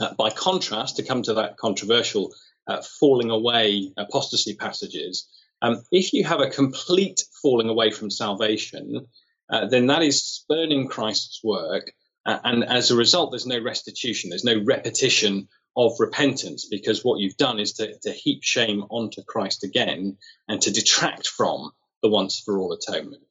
Uh, 0.00 0.14
by 0.14 0.30
contrast, 0.30 0.96
to 0.96 1.02
come 1.02 1.22
to 1.22 1.34
that 1.34 1.56
controversial 1.56 2.32
uh, 2.66 2.82
falling 3.00 3.30
away 3.30 3.92
apostasy 3.96 4.54
passages, 4.54 5.28
Um, 5.60 5.82
if 5.90 6.12
you 6.12 6.24
have 6.24 6.40
a 6.40 6.50
complete 6.50 7.22
falling 7.42 7.68
away 7.68 7.90
from 7.90 8.10
salvation, 8.10 9.06
uh, 9.50 9.66
then 9.66 9.86
that 9.88 10.02
is 10.02 10.22
spurning 10.22 10.88
Christ's 10.88 11.42
work. 11.42 11.92
Uh, 12.24 12.38
and 12.44 12.64
as 12.64 12.90
a 12.90 12.96
result, 12.96 13.30
there's 13.30 13.46
no 13.46 13.60
restitution, 13.60 14.30
there's 14.30 14.44
no 14.44 14.62
repetition 14.64 15.48
of 15.78 16.00
repentance 16.00 16.66
because 16.68 17.04
what 17.04 17.20
you've 17.20 17.36
done 17.36 17.60
is 17.60 17.74
to, 17.74 17.96
to 18.00 18.10
heap 18.10 18.42
shame 18.42 18.82
onto 18.90 19.22
Christ 19.22 19.62
again 19.62 20.16
and 20.48 20.60
to 20.62 20.72
detract 20.72 21.28
from 21.28 21.70
the 22.02 22.08
once 22.08 22.42
for 22.44 22.58
all 22.58 22.72
atonement. 22.72 23.22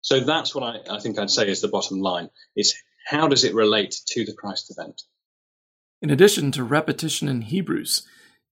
So 0.00 0.18
that's 0.18 0.52
what 0.52 0.64
I, 0.64 0.96
I 0.96 0.98
think 0.98 1.16
I'd 1.16 1.30
say 1.30 1.48
is 1.48 1.60
the 1.60 1.68
bottom 1.68 2.00
line 2.00 2.28
is 2.56 2.74
how 3.06 3.28
does 3.28 3.44
it 3.44 3.54
relate 3.54 3.94
to 4.08 4.24
the 4.24 4.32
Christ 4.32 4.74
event? 4.76 5.02
In 6.02 6.10
addition 6.10 6.50
to 6.52 6.64
repetition 6.64 7.28
in 7.28 7.42
Hebrews, 7.42 8.02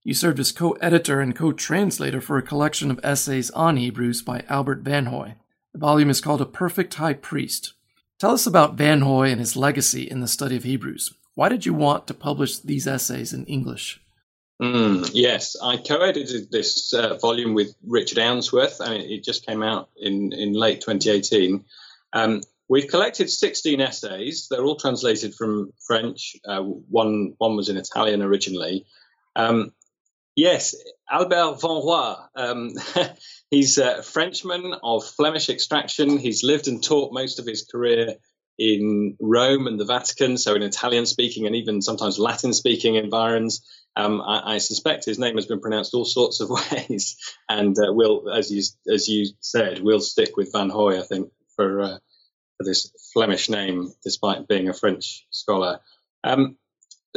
you 0.04 0.14
served 0.14 0.40
as 0.40 0.52
co 0.52 0.74
editor 0.74 1.20
and 1.20 1.36
co 1.36 1.52
translator 1.52 2.22
for 2.22 2.38
a 2.38 2.44
collection 2.44 2.92
of 2.92 3.00
essays 3.04 3.50
on 3.52 3.78
Hebrews 3.78 4.22
by 4.22 4.44
Albert 4.48 4.84
Vanhoye. 4.84 5.36
The 5.74 5.80
volume 5.80 6.12
is 6.12 6.22
called 6.22 6.42
A 6.42 6.46
Perfect 6.46 6.94
High 6.94 7.14
Priest. 7.14 7.74
Tell 8.20 8.32
us 8.32 8.46
about 8.46 8.78
Vanhoye 8.78 9.32
and 9.32 9.40
his 9.40 9.56
legacy 9.56 10.04
in 10.04 10.20
the 10.20 10.28
study 10.28 10.56
of 10.56 10.64
Hebrews. 10.64 11.16
Why 11.40 11.48
did 11.48 11.66
you 11.66 11.74
want 11.74 12.06
to 12.08 12.14
publish 12.14 12.60
these 12.60 12.86
essays 12.86 13.32
in 13.32 13.46
English? 13.46 14.02
Mm, 14.62 15.10
yes, 15.14 15.56
I 15.64 15.78
co-edited 15.78 16.52
this 16.52 16.94
uh, 16.94 17.16
volume 17.16 17.54
with 17.54 17.74
Richard 17.88 18.18
Ounsworth, 18.18 18.82
and 18.82 19.02
it, 19.02 19.24
just 19.24 19.46
came 19.46 19.64
out 19.64 19.88
in, 19.96 20.34
in 20.34 20.52
late 20.52 20.82
2018. 20.82 21.64
Um, 22.12 22.42
we've 22.68 22.90
collected 22.90 23.30
16 23.30 23.80
essays. 23.80 24.50
They're 24.52 24.66
all 24.66 24.76
translated 24.76 25.34
from 25.34 25.72
French. 25.88 26.36
Uh, 26.44 26.60
one 26.62 27.36
one 27.38 27.56
was 27.56 27.70
in 27.70 27.78
Italian 27.78 28.22
originally. 28.22 28.86
Um, 29.34 29.72
yes, 30.36 30.76
Albert 31.10 31.62
Vanhoye. 31.62 32.20
Um, 32.36 32.72
he's 33.50 33.78
a 33.78 34.04
Frenchman 34.04 34.76
of 34.84 35.06
Flemish 35.06 35.48
extraction. 35.48 36.18
He's 36.18 36.44
lived 36.44 36.68
and 36.68 36.84
taught 36.84 37.14
most 37.14 37.40
of 37.40 37.46
his 37.46 37.64
career 37.64 38.16
in 38.60 39.16
Rome 39.22 39.68
and 39.68 39.80
the 39.80 39.86
Vatican, 39.86 40.38
so 40.38 40.54
in 40.54 40.62
Italian 40.62 41.06
speaking 41.06 41.48
and 41.48 41.56
even 41.56 41.82
sometimes 41.82 42.20
Latin 42.20 42.54
speaking 42.54 42.96
environs. 42.96 43.66
Um, 43.96 44.22
I, 44.22 44.56
I, 44.56 44.58
suspect 44.60 45.06
his 45.06 45.18
name 45.18 45.36
has 45.36 45.46
been 45.46 45.62
pronounced 45.62 45.94
all 45.94 46.06
sorts 46.06 46.42
of 46.42 46.50
ways, 46.72 47.18
and 47.48 47.76
uh, 47.80 47.92
we'll, 47.94 48.30
as 48.30 48.52
you 48.52 48.62
as 48.94 49.08
you 49.08 49.28
said, 49.40 49.80
we'll 49.82 50.02
stick 50.02 50.38
with 50.38 50.52
Vanhoye, 50.52 51.00
I 51.00 51.04
think, 51.04 51.32
for 51.56 51.82
uh, 51.82 51.98
for 52.58 52.64
this 52.66 52.92
Flemish 53.14 53.50
name, 53.50 53.94
despite 54.04 54.48
being 54.48 54.70
a 54.70 54.74
French 54.74 55.26
scholar. 55.32 55.80
Um, 56.24 56.58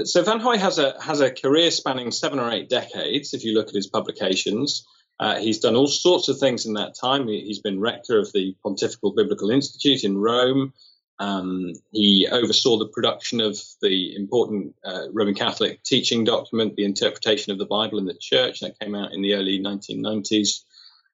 so 0.05 0.23
Vanhoye 0.23 0.59
has 0.59 0.79
a 0.79 0.95
has 1.03 1.21
a 1.21 1.31
career 1.31 1.71
spanning 1.71 2.13
seven 2.13 2.39
or 2.39 2.51
eight 2.51 2.69
decades. 2.69 3.35
If 3.35 3.45
you 3.45 3.55
look 3.55 3.69
at 3.69 3.75
his 3.75 3.89
publications, 3.89 4.87
uh, 5.19 5.39
he's 5.39 5.59
done 5.59 5.77
all 5.77 5.89
sorts 5.89 6.29
of 6.29 6.39
things 6.39 6.67
in 6.67 6.75
that 6.75 6.95
time. 6.95 7.29
He, 7.29 7.49
has 7.49 7.59
been 7.59 7.81
rector 7.81 8.19
of 8.19 8.33
the 8.33 8.57
Pontifical 8.63 9.13
Biblical 9.13 9.51
Institute 9.51 10.05
in 10.05 10.17
Rome. 10.17 10.73
Um, 11.23 11.75
he 11.93 12.27
oversaw 12.29 12.79
the 12.79 12.89
production 12.89 13.41
of 13.41 13.57
the 13.81 14.17
important 14.17 14.75
uh, 14.85 15.07
Roman 15.13 15.35
Catholic 15.35 15.81
teaching 15.85 16.25
document, 16.25 16.75
the 16.75 16.85
Interpretation 16.85 17.53
of 17.53 17.59
the 17.59 17.65
Bible 17.65 17.99
in 17.99 18.07
the 18.07 18.19
Church, 18.21 18.59
that 18.61 18.81
came 18.81 18.97
out 18.97 19.13
in 19.13 19.23
the 19.23 19.35
early 19.35 19.61
1990s. 19.61 20.65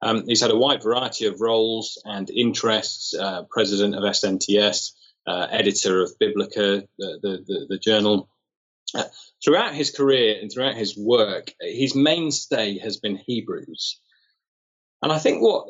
Um, 0.00 0.24
he's 0.26 0.40
had 0.40 0.50
a 0.50 0.56
wide 0.56 0.82
variety 0.82 1.26
of 1.26 1.42
roles 1.42 2.00
and 2.06 2.30
interests 2.30 3.14
uh, 3.14 3.42
president 3.50 3.96
of 3.96 4.02
SNTS, 4.02 4.92
uh, 5.26 5.48
editor 5.50 6.00
of 6.02 6.18
Biblica, 6.18 6.88
the, 6.98 7.18
the, 7.20 7.44
the, 7.46 7.66
the 7.68 7.78
journal. 7.78 8.30
Uh, 8.94 9.04
throughout 9.44 9.74
his 9.74 9.90
career 9.90 10.38
and 10.40 10.50
throughout 10.50 10.74
his 10.74 10.96
work, 10.96 11.52
his 11.60 11.94
mainstay 11.94 12.78
has 12.78 12.96
been 12.96 13.16
Hebrews. 13.16 14.00
And 15.02 15.12
I 15.12 15.18
think 15.18 15.42
what 15.42 15.66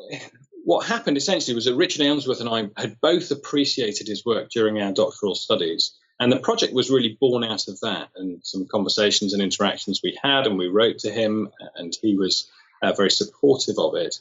what 0.69 0.85
happened 0.85 1.17
essentially 1.17 1.55
was 1.55 1.65
that 1.65 1.73
Richard 1.73 2.03
Ounsworth 2.03 2.41
and 2.41 2.47
I 2.47 2.79
had 2.79 3.01
both 3.01 3.31
appreciated 3.31 4.07
his 4.07 4.23
work 4.23 4.51
during 4.51 4.79
our 4.79 4.91
doctoral 4.91 5.33
studies. 5.33 5.97
And 6.19 6.31
the 6.31 6.37
project 6.37 6.75
was 6.75 6.91
really 6.91 7.17
born 7.19 7.43
out 7.43 7.67
of 7.67 7.79
that 7.79 8.09
and 8.15 8.41
some 8.43 8.67
conversations 8.67 9.33
and 9.33 9.41
interactions 9.41 10.01
we 10.03 10.19
had. 10.21 10.45
And 10.45 10.59
we 10.59 10.67
wrote 10.67 10.99
to 10.99 11.11
him, 11.11 11.49
and 11.75 11.97
he 12.03 12.15
was 12.15 12.51
uh, 12.83 12.93
very 12.93 13.09
supportive 13.09 13.79
of 13.79 13.95
it. 13.95 14.19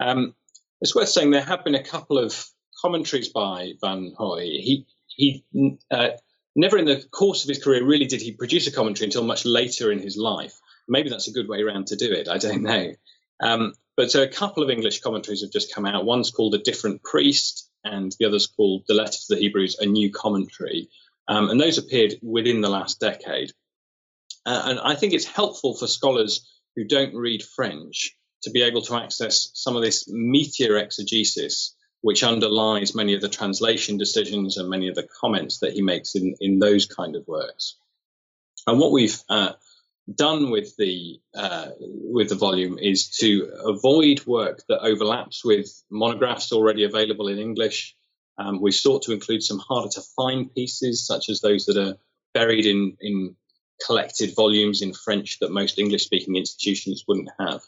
Um, 0.00 0.34
it's 0.80 0.96
worth 0.96 1.10
saying 1.10 1.30
there 1.30 1.44
have 1.44 1.62
been 1.62 1.76
a 1.76 1.84
couple 1.84 2.18
of 2.18 2.44
commentaries 2.82 3.28
by 3.28 3.74
Vanhoye. 3.80 4.60
He, 4.60 4.86
he 5.06 5.44
uh, 5.92 6.08
never 6.56 6.76
in 6.76 6.86
the 6.86 7.04
course 7.12 7.44
of 7.44 7.48
his 7.50 7.62
career 7.62 7.84
really 7.84 8.06
did 8.06 8.20
he 8.20 8.32
produce 8.32 8.66
a 8.66 8.72
commentary 8.72 9.06
until 9.06 9.22
much 9.22 9.44
later 9.44 9.92
in 9.92 10.00
his 10.00 10.16
life. 10.16 10.60
Maybe 10.88 11.08
that's 11.08 11.28
a 11.28 11.32
good 11.32 11.48
way 11.48 11.62
around 11.62 11.86
to 11.88 11.96
do 11.96 12.10
it. 12.10 12.26
I 12.26 12.38
don't 12.38 12.62
know. 12.62 12.94
Um, 13.40 13.74
but 13.96 14.10
so 14.10 14.22
a 14.22 14.28
couple 14.28 14.62
of 14.62 14.70
English 14.70 15.00
commentaries 15.00 15.42
have 15.42 15.52
just 15.52 15.74
come 15.74 15.86
out. 15.86 16.04
One's 16.04 16.30
called 16.30 16.54
A 16.54 16.58
Different 16.58 17.02
Priest, 17.02 17.70
and 17.84 18.14
the 18.18 18.26
other's 18.26 18.46
called 18.46 18.84
The 18.88 18.94
Letter 18.94 19.12
to 19.12 19.34
the 19.34 19.40
Hebrews, 19.40 19.78
a 19.78 19.86
new 19.86 20.10
commentary. 20.10 20.88
Um, 21.28 21.48
and 21.50 21.60
those 21.60 21.78
appeared 21.78 22.14
within 22.22 22.60
the 22.60 22.68
last 22.68 23.00
decade. 23.00 23.52
Uh, 24.46 24.62
and 24.66 24.80
I 24.80 24.94
think 24.94 25.12
it's 25.12 25.24
helpful 25.24 25.74
for 25.74 25.86
scholars 25.86 26.46
who 26.76 26.84
don't 26.84 27.14
read 27.14 27.42
French 27.42 28.16
to 28.42 28.50
be 28.50 28.62
able 28.62 28.82
to 28.82 28.96
access 28.96 29.50
some 29.54 29.76
of 29.76 29.82
this 29.82 30.06
meteor 30.08 30.76
exegesis, 30.76 31.74
which 32.02 32.22
underlies 32.22 32.94
many 32.94 33.14
of 33.14 33.22
the 33.22 33.28
translation 33.28 33.96
decisions 33.96 34.58
and 34.58 34.68
many 34.68 34.88
of 34.88 34.94
the 34.94 35.08
comments 35.20 35.60
that 35.60 35.72
he 35.72 35.80
makes 35.80 36.14
in, 36.14 36.34
in 36.40 36.58
those 36.58 36.84
kind 36.86 37.16
of 37.16 37.26
works. 37.26 37.76
And 38.66 38.78
what 38.78 38.92
we've 38.92 39.18
uh, 39.28 39.52
done 40.12 40.50
with 40.50 40.76
the 40.76 41.20
uh, 41.34 41.68
with 41.78 42.28
the 42.28 42.34
volume 42.34 42.78
is 42.78 43.08
to 43.18 43.50
avoid 43.64 44.26
work 44.26 44.62
that 44.68 44.80
overlaps 44.80 45.44
with 45.44 45.82
monographs 45.90 46.52
already 46.52 46.84
available 46.84 47.28
in 47.28 47.38
English. 47.38 47.96
Um, 48.36 48.60
we 48.60 48.72
sought 48.72 49.02
to 49.02 49.12
include 49.12 49.42
some 49.42 49.58
harder 49.58 49.90
to 49.90 50.02
find 50.16 50.52
pieces, 50.52 51.06
such 51.06 51.28
as 51.28 51.40
those 51.40 51.66
that 51.66 51.76
are 51.76 51.96
buried 52.34 52.66
in 52.66 52.96
in 53.00 53.36
collected 53.86 54.34
volumes 54.34 54.82
in 54.82 54.92
French 54.92 55.38
that 55.40 55.50
most 55.50 55.78
English 55.78 56.04
speaking 56.04 56.36
institutions 56.36 57.04
wouldn't 57.08 57.30
have. 57.38 57.62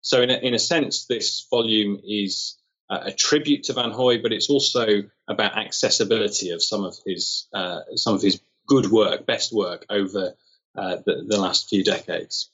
So, 0.00 0.22
in 0.22 0.30
a, 0.30 0.36
in 0.36 0.54
a 0.54 0.58
sense, 0.58 1.06
this 1.06 1.46
volume 1.50 2.00
is 2.04 2.56
a 2.90 3.12
tribute 3.12 3.64
to 3.64 3.74
Vanhoye, 3.74 4.22
but 4.22 4.32
it's 4.32 4.48
also 4.48 5.02
about 5.28 5.58
accessibility 5.58 6.50
of 6.50 6.62
some 6.62 6.84
of 6.84 6.96
his 7.06 7.46
uh, 7.52 7.80
some 7.94 8.14
of 8.14 8.22
his 8.22 8.40
good 8.66 8.90
work, 8.90 9.26
best 9.26 9.52
work 9.52 9.84
over 9.90 10.34
uh, 10.76 10.96
the, 11.04 11.24
the 11.26 11.40
last 11.40 11.68
few 11.68 11.84
decades. 11.84 12.50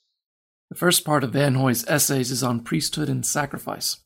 The 0.70 0.76
first 0.76 1.04
part 1.04 1.24
of 1.24 1.32
Vanhoye's 1.32 1.84
essays 1.86 2.30
is 2.30 2.42
on 2.42 2.60
priesthood 2.60 3.08
and 3.08 3.24
sacrifice. 3.24 3.98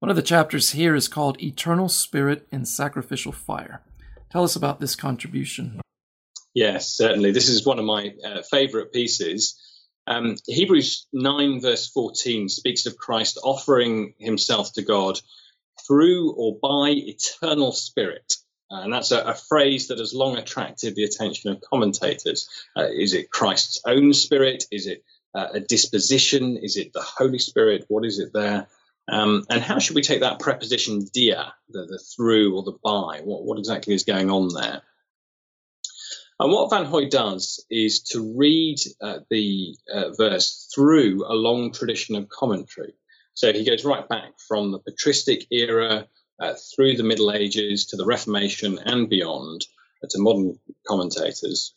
One 0.00 0.10
of 0.10 0.16
the 0.16 0.22
chapters 0.22 0.70
here 0.70 0.94
is 0.94 1.08
called 1.08 1.42
Eternal 1.42 1.88
Spirit 1.88 2.46
and 2.52 2.66
Sacrificial 2.66 3.32
Fire. 3.32 3.82
Tell 4.30 4.44
us 4.44 4.56
about 4.56 4.80
this 4.80 4.94
contribution. 4.94 5.80
Yes, 6.54 6.88
certainly. 6.88 7.30
This 7.30 7.48
is 7.48 7.66
one 7.66 7.78
of 7.78 7.84
my 7.84 8.14
uh, 8.24 8.42
favorite 8.42 8.92
pieces. 8.92 9.60
Um, 10.06 10.36
Hebrews 10.46 11.06
9, 11.12 11.60
verse 11.60 11.88
14, 11.90 12.48
speaks 12.48 12.86
of 12.86 12.96
Christ 12.96 13.38
offering 13.42 14.14
himself 14.18 14.72
to 14.74 14.82
God 14.82 15.20
through 15.86 16.32
or 16.32 16.58
by 16.60 16.90
eternal 16.90 17.72
spirit. 17.72 18.34
Uh, 18.70 18.82
and 18.82 18.92
that's 18.92 19.12
a, 19.12 19.20
a, 19.20 19.34
phrase 19.34 19.88
that 19.88 19.98
has 19.98 20.12
long 20.12 20.36
attracted 20.36 20.94
the 20.94 21.04
attention 21.04 21.50
of 21.50 21.60
commentators. 21.62 22.48
Uh, 22.76 22.86
is 22.86 23.14
it 23.14 23.30
Christ's 23.30 23.80
own 23.86 24.12
spirit? 24.12 24.64
Is 24.70 24.86
it 24.86 25.04
uh, 25.34 25.48
a 25.54 25.60
disposition? 25.60 26.58
Is 26.58 26.76
it 26.76 26.92
the 26.92 27.02
Holy 27.02 27.38
Spirit? 27.38 27.86
What 27.88 28.04
is 28.04 28.18
it 28.18 28.32
there? 28.34 28.68
Um, 29.10 29.46
and 29.48 29.62
how 29.62 29.78
should 29.78 29.96
we 29.96 30.02
take 30.02 30.20
that 30.20 30.38
preposition 30.38 31.06
dia, 31.12 31.54
the, 31.70 31.86
the 31.86 31.98
through 31.98 32.56
or 32.56 32.62
the 32.62 32.76
by? 32.84 33.22
What, 33.24 33.44
what 33.44 33.58
exactly 33.58 33.94
is 33.94 34.04
going 34.04 34.30
on 34.30 34.48
there? 34.52 34.82
And 36.40 36.52
what 36.52 36.70
Vanhoye 36.70 37.10
does 37.10 37.64
is 37.70 38.00
to 38.10 38.34
read 38.36 38.78
uh, 39.00 39.20
the 39.30 39.76
uh, 39.92 40.10
verse 40.16 40.70
through 40.72 41.24
a 41.26 41.34
long 41.34 41.72
tradition 41.72 42.14
of 42.16 42.28
commentary. 42.28 42.94
So 43.34 43.52
he 43.52 43.64
goes 43.64 43.84
right 43.84 44.08
back 44.08 44.38
from 44.46 44.72
the 44.72 44.78
patristic 44.78 45.46
era 45.50 46.06
uh, 46.40 46.54
through 46.54 46.96
the 46.96 47.02
Middle 47.02 47.32
Ages 47.32 47.86
to 47.86 47.96
the 47.96 48.06
Reformation 48.06 48.78
and 48.78 49.08
beyond 49.08 49.66
uh, 50.02 50.06
to 50.10 50.18
modern 50.18 50.58
commentators. 50.86 51.74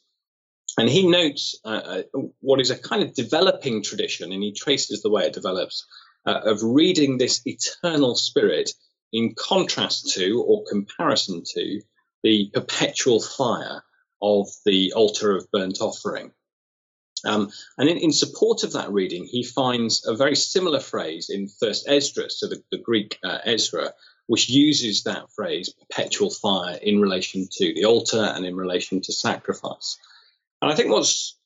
And 0.77 0.89
he 0.89 1.07
notes 1.07 1.59
uh, 1.65 2.03
uh, 2.13 2.19
what 2.39 2.61
is 2.61 2.69
a 2.69 2.77
kind 2.77 3.03
of 3.03 3.13
developing 3.13 3.83
tradition, 3.83 4.31
and 4.31 4.41
he 4.41 4.53
traces 4.53 5.01
the 5.01 5.09
way 5.09 5.25
it 5.25 5.33
develops, 5.33 5.85
uh, 6.25 6.39
of 6.45 6.63
reading 6.63 7.17
this 7.17 7.41
eternal 7.45 8.15
spirit 8.15 8.71
in 9.11 9.35
contrast 9.35 10.13
to 10.13 10.41
or 10.47 10.63
comparison 10.69 11.43
to 11.55 11.81
the 12.23 12.49
perpetual 12.53 13.21
fire 13.21 13.83
of 14.21 14.47
the 14.65 14.93
altar 14.93 15.35
of 15.35 15.51
burnt 15.51 15.81
offering. 15.81 16.31
Um, 17.25 17.51
and 17.77 17.89
in, 17.89 17.97
in, 17.97 18.11
support 18.11 18.63
of 18.63 18.73
that 18.73 18.91
reading, 18.91 19.25
he 19.25 19.43
finds 19.43 20.05
a 20.07 20.15
very 20.15 20.35
similar 20.35 20.79
phrase 20.79 21.29
in 21.29 21.49
First 21.49 21.87
Esdras, 21.87 22.39
so 22.39 22.47
the, 22.47 22.63
the 22.71 22.77
Greek 22.77 23.19
uh, 23.23 23.39
Ezra, 23.45 23.93
which 24.27 24.49
uses 24.49 25.03
that 25.03 25.31
phrase 25.35 25.73
perpetual 25.73 26.29
fire 26.29 26.77
in 26.81 27.01
relation 27.01 27.47
to 27.51 27.73
the 27.73 27.85
altar 27.85 28.23
and 28.23 28.45
in 28.45 28.55
relation 28.55 29.01
to 29.01 29.11
sacrifice. 29.11 29.97
And 30.61 30.71
I 30.71 30.75
think 30.75 30.89
what's 30.89 31.37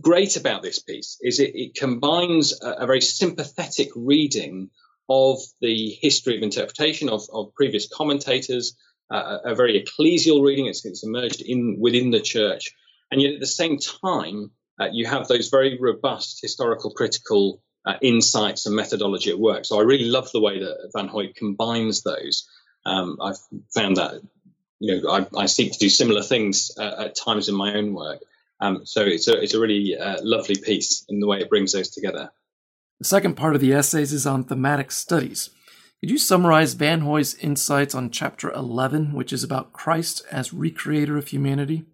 great 0.00 0.36
about 0.36 0.62
this 0.62 0.78
piece 0.78 1.18
is 1.20 1.40
it, 1.40 1.54
it 1.54 1.74
combines 1.74 2.60
a, 2.62 2.70
a, 2.82 2.86
very 2.86 3.00
sympathetic 3.00 3.88
reading 3.94 4.70
of 5.08 5.38
the 5.60 5.90
history 6.00 6.36
of 6.36 6.42
interpretation 6.42 7.08
of, 7.08 7.22
of 7.32 7.54
previous 7.54 7.88
commentators, 7.88 8.76
uh, 9.10 9.38
a 9.44 9.54
very 9.54 9.82
ecclesial 9.82 10.44
reading. 10.44 10.66
It's, 10.66 10.84
it's, 10.84 11.04
emerged 11.04 11.42
in 11.42 11.78
within 11.78 12.10
the 12.10 12.20
church, 12.20 12.74
and 13.10 13.20
yet 13.20 13.34
at 13.34 13.40
the 13.40 13.46
same 13.46 13.78
time, 13.78 14.50
uh, 14.80 14.88
you 14.92 15.06
have 15.06 15.28
those 15.28 15.48
very 15.48 15.78
robust 15.80 16.40
historical 16.40 16.90
critical 16.90 17.62
uh, 17.84 17.94
insights 18.02 18.66
and 18.66 18.76
methodology 18.76 19.30
at 19.30 19.38
work. 19.38 19.64
So 19.64 19.78
I 19.78 19.82
really 19.82 20.04
love 20.04 20.30
the 20.32 20.40
way 20.40 20.60
that 20.60 20.90
Vanhoye 20.94 21.34
combines 21.34 22.02
those. 22.02 22.48
Um, 22.84 23.18
I've 23.20 23.38
found 23.74 23.96
that 23.96 24.22
you 24.78 25.00
know 25.00 25.10
I, 25.10 25.26
I, 25.36 25.46
seek 25.46 25.72
to 25.72 25.78
do 25.78 25.88
similar 25.88 26.22
things 26.22 26.70
uh, 26.78 27.04
at 27.06 27.16
times 27.16 27.48
in 27.48 27.54
my 27.54 27.74
own 27.74 27.92
work. 27.92 28.20
Um, 28.60 28.86
so 28.86 29.02
it's 29.02 29.28
a 29.28 29.40
it's 29.40 29.54
a 29.54 29.60
really 29.60 29.96
uh, 29.96 30.18
lovely 30.22 30.56
piece 30.56 31.04
in 31.08 31.20
the 31.20 31.26
way 31.26 31.40
it 31.40 31.50
brings 31.50 31.72
those 31.72 31.90
together. 31.90 32.30
The 32.98 33.04
second 33.04 33.36
part 33.36 33.54
of 33.54 33.60
the 33.60 33.72
essays 33.72 34.12
is 34.12 34.26
on 34.26 34.44
thematic 34.44 34.90
studies. 34.90 35.50
Could 36.00 36.10
you 36.10 36.18
summarize 36.18 36.76
Vanhoye's 36.76 37.34
insights 37.34 37.94
on 37.94 38.10
chapter 38.10 38.52
11, 38.52 39.12
which 39.12 39.32
is 39.32 39.42
about 39.42 39.72
Christ 39.72 40.22
as 40.30 40.50
recreator 40.50 41.18
of 41.18 41.28
humanity? 41.28 41.86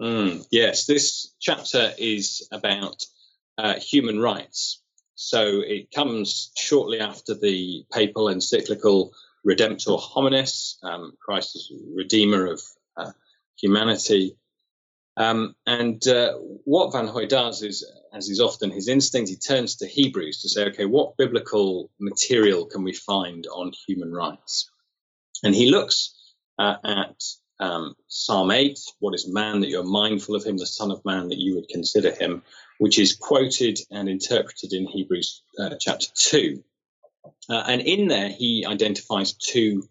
Mm, 0.00 0.46
yes, 0.50 0.86
this 0.86 1.34
chapter 1.40 1.92
is 1.98 2.46
about 2.52 3.04
uh, 3.56 3.74
human 3.80 4.20
rights. 4.20 4.82
So 5.20 5.62
it 5.66 5.90
comes 5.90 6.52
shortly 6.56 7.00
after 7.00 7.34
the 7.34 7.84
papal 7.92 8.28
encyclical 8.28 9.12
Redemptor 9.44 10.00
Hominis, 10.00 10.76
um, 10.84 11.14
Christ 11.18 11.72
Redeemer 11.92 12.46
of 12.46 12.62
uh, 12.96 13.10
humanity. 13.60 14.36
Um, 15.16 15.56
and 15.66 16.06
uh, 16.06 16.34
what 16.34 16.92
Vanhoye 16.92 17.28
does 17.28 17.64
is, 17.64 17.84
as 18.12 18.28
is 18.28 18.40
often 18.40 18.70
his 18.70 18.86
instinct, 18.86 19.28
he 19.28 19.34
turns 19.34 19.74
to 19.76 19.88
Hebrews 19.88 20.42
to 20.42 20.48
say, 20.48 20.66
okay, 20.66 20.84
what 20.84 21.16
biblical 21.16 21.90
material 21.98 22.66
can 22.66 22.84
we 22.84 22.92
find 22.92 23.48
on 23.48 23.72
human 23.88 24.12
rights? 24.12 24.70
And 25.42 25.52
he 25.52 25.72
looks 25.72 26.14
uh, 26.60 26.76
at 26.84 27.20
um, 27.60 27.94
Psalm 28.06 28.50
8, 28.50 28.78
what 29.00 29.14
is 29.14 29.26
man 29.26 29.60
that 29.60 29.68
you're 29.68 29.84
mindful 29.84 30.34
of 30.36 30.44
him, 30.44 30.56
the 30.56 30.66
Son 30.66 30.90
of 30.90 31.04
Man 31.04 31.28
that 31.28 31.38
you 31.38 31.56
would 31.56 31.68
consider 31.68 32.12
him, 32.12 32.42
which 32.78 32.98
is 32.98 33.16
quoted 33.16 33.78
and 33.90 34.08
interpreted 34.08 34.72
in 34.72 34.86
Hebrews 34.86 35.42
uh, 35.58 35.70
chapter 35.78 36.06
2. 36.14 36.62
Uh, 37.48 37.64
and 37.66 37.80
in 37.82 38.08
there, 38.08 38.28
he 38.28 38.64
identifies 38.66 39.32
two 39.32 39.88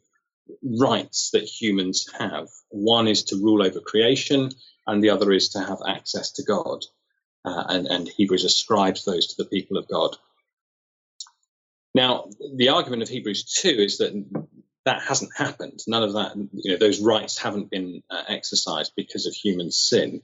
rights 0.64 1.32
that 1.32 1.44
humans 1.44 2.10
have. 2.18 2.48
One 2.70 3.08
is 3.08 3.24
to 3.26 3.36
rule 3.36 3.64
over 3.64 3.80
creation, 3.82 4.52
and 4.86 5.04
the 5.04 5.10
other 5.10 5.32
is 5.32 5.50
to 5.50 5.60
have 5.60 5.80
access 5.86 6.32
to 6.34 6.44
God. 6.44 6.86
Uh, 7.44 7.64
and, 7.70 7.88
and 7.88 8.08
Hebrews 8.08 8.46
ascribes 8.46 9.04
those 9.06 9.28
to 9.28 9.44
the 9.44 9.50
people 9.50 9.78
of 9.78 9.88
God. 9.88 10.16
Now, 11.94 12.26
the 12.56 12.70
argument 12.70 13.04
of 13.04 13.10
Hebrews 13.10 13.44
2 13.62 13.70
is 13.70 13.98
that 13.98 14.14
that 14.88 15.01
hasn't 15.01 15.32
happened. 15.36 15.82
None 15.86 16.03
of 16.03 16.13
that, 16.13 16.34
you 16.53 16.72
know, 16.72 16.77
those 16.77 17.01
rights 17.01 17.38
haven't 17.38 17.70
been 17.70 18.03
uh, 18.10 18.24
exercised 18.29 18.94
because 18.96 19.25
of 19.25 19.34
human 19.34 19.70
sin. 19.70 20.22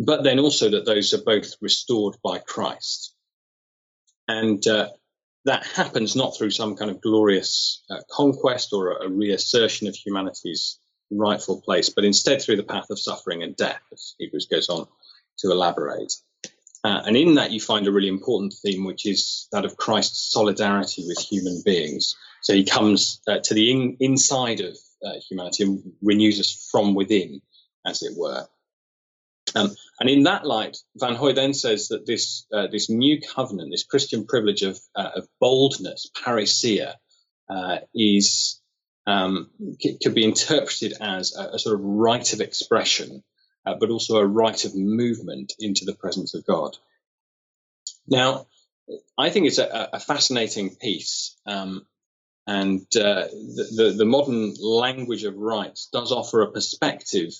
But 0.00 0.24
then 0.24 0.40
also 0.40 0.70
that 0.70 0.84
those 0.84 1.14
are 1.14 1.22
both 1.22 1.54
restored 1.60 2.16
by 2.22 2.38
Christ. 2.38 3.14
And 4.26 4.66
uh, 4.66 4.88
that 5.44 5.64
happens 5.64 6.16
not 6.16 6.36
through 6.36 6.50
some 6.50 6.74
kind 6.74 6.90
of 6.90 7.00
glorious 7.00 7.84
uh, 7.88 8.00
conquest 8.10 8.72
or 8.72 8.90
a, 8.90 9.06
a, 9.06 9.08
reassertion 9.08 9.86
of 9.86 9.94
humanity's 9.94 10.80
rightful 11.12 11.62
place, 11.62 11.88
but 11.88 12.04
instead 12.04 12.42
through 12.42 12.56
the 12.56 12.64
path 12.64 12.90
of 12.90 12.98
suffering 12.98 13.44
and 13.44 13.56
death, 13.56 13.80
as 13.92 14.16
Hebrews 14.18 14.46
goes 14.46 14.68
on 14.68 14.88
to 15.38 15.52
elaborate. 15.52 16.14
Uh, 16.82 17.02
and 17.06 17.16
in 17.16 17.36
that, 17.36 17.52
you 17.52 17.60
find 17.60 17.86
a 17.86 17.92
really 17.92 18.08
important 18.08 18.54
theme, 18.54 18.84
which 18.84 19.06
is 19.06 19.46
that 19.52 19.64
of 19.64 19.76
Christ's 19.76 20.32
solidarity 20.32 21.04
with 21.06 21.18
human 21.18 21.62
beings. 21.64 22.16
So 22.42 22.54
he 22.54 22.64
comes 22.64 23.20
uh, 23.26 23.38
to 23.44 23.54
the 23.54 23.70
in, 23.70 23.96
inside 24.00 24.60
of 24.60 24.76
uh, 25.04 25.14
humanity 25.28 25.64
and 25.64 25.92
renews 26.02 26.40
us 26.40 26.68
from 26.70 26.94
within, 26.94 27.40
as 27.86 28.02
it 28.02 28.16
were. 28.16 28.46
Um, 29.54 29.74
and 29.98 30.10
in 30.10 30.24
that 30.24 30.44
light, 30.44 30.76
Vanhoye 31.00 31.34
then 31.34 31.54
says 31.54 31.88
that 31.88 32.06
this 32.06 32.46
uh, 32.52 32.66
this 32.66 32.90
new 32.90 33.20
covenant, 33.20 33.70
this 33.70 33.84
Christian 33.84 34.26
privilege 34.26 34.62
of, 34.62 34.78
uh, 34.94 35.10
of 35.16 35.28
boldness, 35.40 36.10
parrhesia, 36.14 36.94
uh, 37.48 37.78
is 37.94 38.60
um, 39.06 39.50
could 40.02 40.14
be 40.14 40.24
interpreted 40.24 40.94
as 41.00 41.34
a, 41.34 41.54
a, 41.54 41.58
sort 41.58 41.76
of 41.76 41.80
right 41.82 42.32
of 42.34 42.40
expression, 42.40 43.22
uh, 43.64 43.74
but 43.80 43.90
also 43.90 44.18
a 44.18 44.26
right 44.26 44.64
of 44.64 44.76
movement 44.76 45.54
into 45.58 45.86
the 45.86 45.94
presence 45.94 46.34
of 46.34 46.44
God. 46.44 46.76
Now, 48.06 48.46
I 49.16 49.30
think 49.30 49.46
it's 49.46 49.58
a, 49.58 49.88
a 49.94 50.00
fascinating 50.00 50.76
piece, 50.76 51.36
um, 51.46 51.86
and 52.48 52.80
uh, 52.96 53.28
the, 53.28 53.68
the, 53.76 53.94
the 53.98 54.04
modern 54.06 54.54
language 54.58 55.24
of 55.24 55.36
rights 55.36 55.90
does 55.92 56.10
offer 56.12 56.40
a 56.40 56.50
perspective 56.50 57.34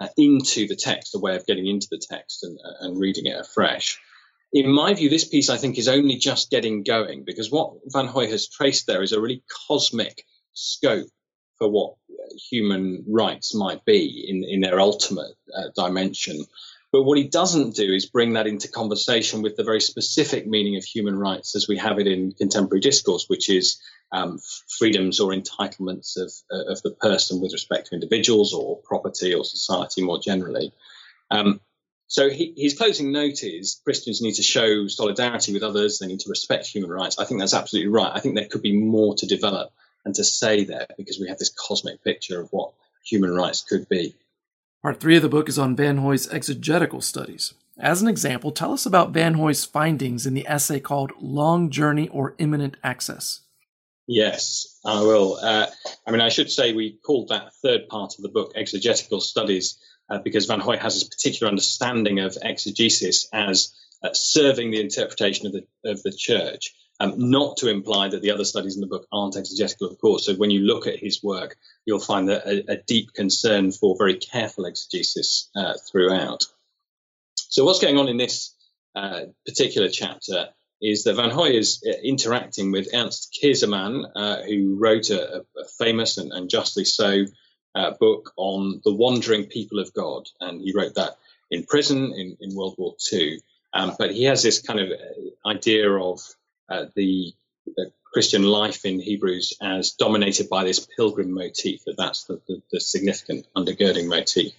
uh, 0.00 0.08
into 0.16 0.66
the 0.66 0.74
text, 0.74 1.14
a 1.14 1.18
way 1.18 1.36
of 1.36 1.46
getting 1.46 1.66
into 1.66 1.86
the 1.90 1.98
text 1.98 2.42
and, 2.44 2.58
uh, 2.64 2.86
and 2.86 2.98
reading 2.98 3.26
it 3.26 3.38
afresh. 3.38 4.00
In 4.54 4.72
my 4.72 4.94
view, 4.94 5.10
this 5.10 5.28
piece 5.28 5.50
I 5.50 5.58
think 5.58 5.76
is 5.76 5.86
only 5.86 6.16
just 6.16 6.50
getting 6.50 6.82
going 6.82 7.24
because 7.24 7.50
what 7.50 7.74
Vanhoye 7.94 8.30
has 8.30 8.48
traced 8.48 8.86
there 8.86 9.02
is 9.02 9.12
a 9.12 9.20
really 9.20 9.42
cosmic 9.68 10.24
scope 10.54 11.08
for 11.58 11.68
what 11.68 11.96
human 12.50 13.04
rights 13.06 13.54
might 13.54 13.84
be 13.84 14.24
in, 14.26 14.44
in 14.44 14.60
their 14.62 14.80
ultimate 14.80 15.34
uh, 15.54 15.64
dimension. 15.76 16.42
But 16.90 17.02
what 17.02 17.18
he 17.18 17.24
doesn't 17.24 17.74
do 17.74 17.92
is 17.92 18.06
bring 18.06 18.34
that 18.34 18.46
into 18.46 18.68
conversation 18.68 19.42
with 19.42 19.56
the 19.56 19.64
very 19.64 19.80
specific 19.80 20.46
meaning 20.46 20.76
of 20.76 20.84
human 20.84 21.18
rights 21.18 21.56
as 21.56 21.66
we 21.66 21.76
have 21.78 21.98
it 21.98 22.06
in 22.06 22.32
contemporary 22.32 22.80
discourse, 22.80 23.26
which 23.26 23.50
is 23.50 23.82
um, 24.14 24.38
freedoms 24.78 25.18
or 25.18 25.32
entitlements 25.32 26.16
of, 26.16 26.32
uh, 26.50 26.70
of 26.72 26.80
the 26.82 26.92
person 26.92 27.40
with 27.40 27.52
respect 27.52 27.88
to 27.88 27.94
individuals 27.94 28.54
or 28.54 28.78
property 28.78 29.34
or 29.34 29.44
society 29.44 30.02
more 30.02 30.20
generally. 30.20 30.72
Um, 31.30 31.60
so 32.06 32.30
he, 32.30 32.54
his 32.56 32.78
closing 32.78 33.10
note 33.10 33.42
is 33.42 33.80
Christians 33.82 34.22
need 34.22 34.34
to 34.34 34.42
show 34.42 34.86
solidarity 34.86 35.52
with 35.52 35.64
others, 35.64 35.98
they 35.98 36.06
need 36.06 36.20
to 36.20 36.30
respect 36.30 36.66
human 36.66 36.90
rights. 36.90 37.18
I 37.18 37.24
think 37.24 37.40
that's 37.40 37.54
absolutely 37.54 37.90
right. 37.90 38.12
I 38.14 38.20
think 38.20 38.36
there 38.36 38.46
could 38.46 38.62
be 38.62 38.76
more 38.76 39.16
to 39.16 39.26
develop 39.26 39.72
and 40.04 40.14
to 40.14 40.22
say 40.22 40.64
there 40.64 40.86
because 40.96 41.18
we 41.18 41.28
have 41.28 41.38
this 41.38 41.50
cosmic 41.50 42.04
picture 42.04 42.40
of 42.40 42.50
what 42.50 42.72
human 43.04 43.34
rights 43.34 43.62
could 43.62 43.88
be. 43.88 44.14
Part 44.82 45.00
three 45.00 45.16
of 45.16 45.22
the 45.22 45.28
book 45.28 45.48
is 45.48 45.58
on 45.58 45.76
Vanhoye's 45.76 46.32
exegetical 46.32 47.00
studies. 47.00 47.54
As 47.78 48.00
an 48.00 48.06
example, 48.06 48.52
tell 48.52 48.72
us 48.72 48.86
about 48.86 49.12
Vanhoye's 49.12 49.64
findings 49.64 50.24
in 50.26 50.34
the 50.34 50.46
essay 50.46 50.78
called 50.78 51.10
Long 51.20 51.70
Journey 51.70 52.08
or 52.10 52.34
Imminent 52.38 52.76
Access. 52.84 53.40
Yes, 54.06 54.78
I 54.84 55.00
will. 55.00 55.38
Uh, 55.40 55.66
I 56.06 56.10
mean, 56.10 56.20
I 56.20 56.28
should 56.28 56.50
say 56.50 56.72
we 56.72 56.98
called 57.04 57.28
that 57.28 57.54
third 57.62 57.88
part 57.88 58.14
of 58.16 58.22
the 58.22 58.28
book 58.28 58.52
exegetical 58.54 59.20
studies 59.20 59.78
uh, 60.10 60.18
because 60.18 60.46
Vanhoye 60.46 60.78
has 60.78 60.94
this 60.94 61.04
particular 61.04 61.48
understanding 61.48 62.20
of 62.20 62.36
exegesis 62.42 63.28
as 63.32 63.74
uh, 64.02 64.10
serving 64.12 64.70
the 64.70 64.80
interpretation 64.80 65.46
of 65.46 65.52
the, 65.52 65.90
of 65.90 66.02
the 66.02 66.12
church. 66.12 66.74
Um, 67.00 67.30
not 67.30 67.56
to 67.56 67.68
imply 67.68 68.08
that 68.08 68.22
the 68.22 68.30
other 68.30 68.44
studies 68.44 68.76
in 68.76 68.80
the 68.80 68.86
book 68.86 69.08
aren't 69.10 69.36
exegetical, 69.36 69.88
of 69.88 69.98
course. 69.98 70.26
So 70.26 70.34
when 70.34 70.50
you 70.50 70.60
look 70.60 70.86
at 70.86 70.98
his 70.98 71.22
work, 71.24 71.56
you'll 71.84 71.98
find 71.98 72.30
a, 72.30 72.70
a 72.70 72.76
deep 72.76 73.12
concern 73.14 73.72
for 73.72 73.96
very 73.98 74.14
careful 74.14 74.66
exegesis 74.66 75.50
uh, 75.56 75.74
throughout. 75.90 76.46
So 77.34 77.64
what's 77.64 77.80
going 77.80 77.98
on 77.98 78.08
in 78.08 78.16
this 78.16 78.54
uh, 78.94 79.22
particular 79.44 79.88
chapter 79.88 80.50
is 80.84 81.04
that 81.04 81.16
Vanhoye 81.16 81.54
is 81.54 81.82
uh, 81.88 81.92
interacting 82.02 82.70
with 82.70 82.92
Ernst 82.92 83.38
Käsemann, 83.42 84.04
uh, 84.14 84.42
who 84.42 84.76
wrote 84.78 85.08
a, 85.08 85.38
a 85.56 85.64
famous 85.78 86.18
and, 86.18 86.30
and, 86.30 86.50
justly 86.50 86.84
so 86.84 87.24
uh, 87.74 87.92
book 87.98 88.32
on 88.36 88.82
the 88.84 88.94
wandering 88.94 89.46
people 89.46 89.78
of 89.78 89.94
God. 89.94 90.28
And 90.40 90.60
he 90.60 90.74
wrote 90.76 90.96
that 90.96 91.16
in 91.50 91.64
prison 91.64 92.12
in, 92.14 92.36
in 92.38 92.54
World 92.54 92.74
War 92.76 92.94
II. 93.10 93.40
Um, 93.72 93.96
but 93.98 94.12
he 94.12 94.24
has 94.24 94.42
this 94.42 94.60
kind 94.60 94.78
of 94.78 94.90
uh, 94.90 95.48
idea 95.48 95.90
of 95.90 96.20
uh, 96.68 96.84
the, 96.94 97.32
the, 97.76 97.90
Christian 98.12 98.44
life 98.44 98.84
in 98.84 99.00
Hebrews 99.00 99.54
as 99.60 99.90
dominated 99.90 100.48
by 100.48 100.62
this 100.62 100.86
pilgrim 100.96 101.32
motif, 101.32 101.82
that 101.86 101.96
that's 101.96 102.22
the, 102.22 102.40
the, 102.46 102.62
the 102.70 102.80
significant 102.80 103.44
undergirding 103.56 104.06
motif. 104.06 104.52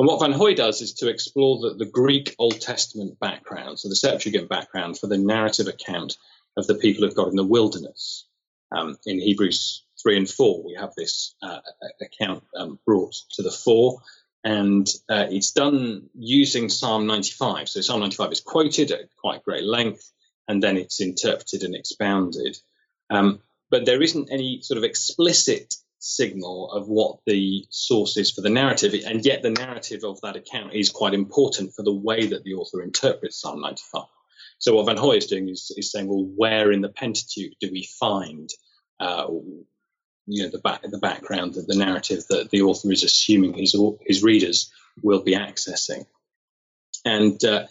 And 0.00 0.08
what 0.08 0.18
Vanhoye 0.18 0.56
does 0.56 0.80
is 0.80 0.94
to 0.94 1.10
explore 1.10 1.58
the, 1.60 1.74
the 1.74 1.90
Greek 1.90 2.34
Old 2.38 2.58
Testament 2.58 3.20
background, 3.20 3.78
so 3.78 3.90
the 3.90 3.94
Septuagint 3.94 4.48
background 4.48 4.98
for 4.98 5.08
the 5.08 5.18
narrative 5.18 5.66
account 5.66 6.16
of 6.56 6.66
the 6.66 6.76
people 6.76 7.04
of 7.04 7.14
God 7.14 7.28
in 7.28 7.36
the 7.36 7.44
wilderness. 7.44 8.26
Um, 8.72 8.96
in 9.04 9.20
Hebrews 9.20 9.84
3 10.02 10.16
and 10.16 10.30
4, 10.30 10.64
we 10.64 10.74
have 10.80 10.94
this 10.96 11.34
uh, 11.42 11.60
account 12.00 12.44
um, 12.56 12.78
brought 12.86 13.14
to 13.32 13.42
the 13.42 13.50
fore, 13.50 14.00
and 14.42 14.88
uh, 15.10 15.26
it's 15.28 15.50
done 15.50 16.08
using 16.14 16.70
Psalm 16.70 17.06
95. 17.06 17.68
So 17.68 17.82
Psalm 17.82 18.00
95 18.00 18.32
is 18.32 18.40
quoted 18.40 18.92
at 18.92 19.14
quite 19.20 19.44
great 19.44 19.64
length, 19.64 20.10
and 20.48 20.62
then 20.62 20.78
it's 20.78 21.02
interpreted 21.02 21.62
and 21.62 21.74
expounded. 21.74 22.56
Um, 23.10 23.42
but 23.70 23.84
there 23.84 24.00
isn't 24.00 24.32
any 24.32 24.62
sort 24.62 24.78
of 24.78 24.84
explicit 24.84 25.74
signal 26.00 26.72
of 26.72 26.88
what 26.88 27.18
the 27.26 27.66
source 27.68 28.16
is 28.16 28.32
for 28.32 28.40
the 28.40 28.50
narrative, 28.50 28.94
and 29.06 29.24
yet 29.24 29.42
the 29.42 29.50
narrative 29.50 30.02
of 30.02 30.20
that 30.22 30.34
account 30.34 30.74
is 30.74 30.90
quite 30.90 31.14
important 31.14 31.74
for 31.74 31.82
the 31.82 31.94
way 31.94 32.26
that 32.26 32.42
the 32.42 32.54
author 32.54 32.82
interprets 32.82 33.40
Psalm 33.40 33.60
95. 33.60 34.04
So 34.58 34.74
what 34.74 34.86
Vanhoye 34.86 35.18
is 35.18 35.26
doing 35.26 35.48
is, 35.48 35.72
is 35.76 35.92
saying, 35.92 36.08
well, 36.08 36.24
where 36.36 36.72
in 36.72 36.80
the 36.80 36.88
Pentateuch 36.88 37.52
do 37.60 37.70
we 37.70 37.84
find, 37.84 38.50
uh, 38.98 39.26
you 40.26 40.42
know, 40.42 40.48
the 40.48 40.58
back 40.58 40.82
the 40.82 40.98
background, 40.98 41.54
the, 41.54 41.62
the 41.62 41.76
narrative 41.76 42.24
that 42.30 42.50
the 42.50 42.62
author 42.62 42.90
is 42.90 43.04
assuming 43.04 43.54
his 43.54 43.76
his 44.00 44.22
readers 44.22 44.72
will 45.02 45.22
be 45.22 45.34
accessing, 45.34 46.06
and 47.04 47.42
uh, 47.44 47.66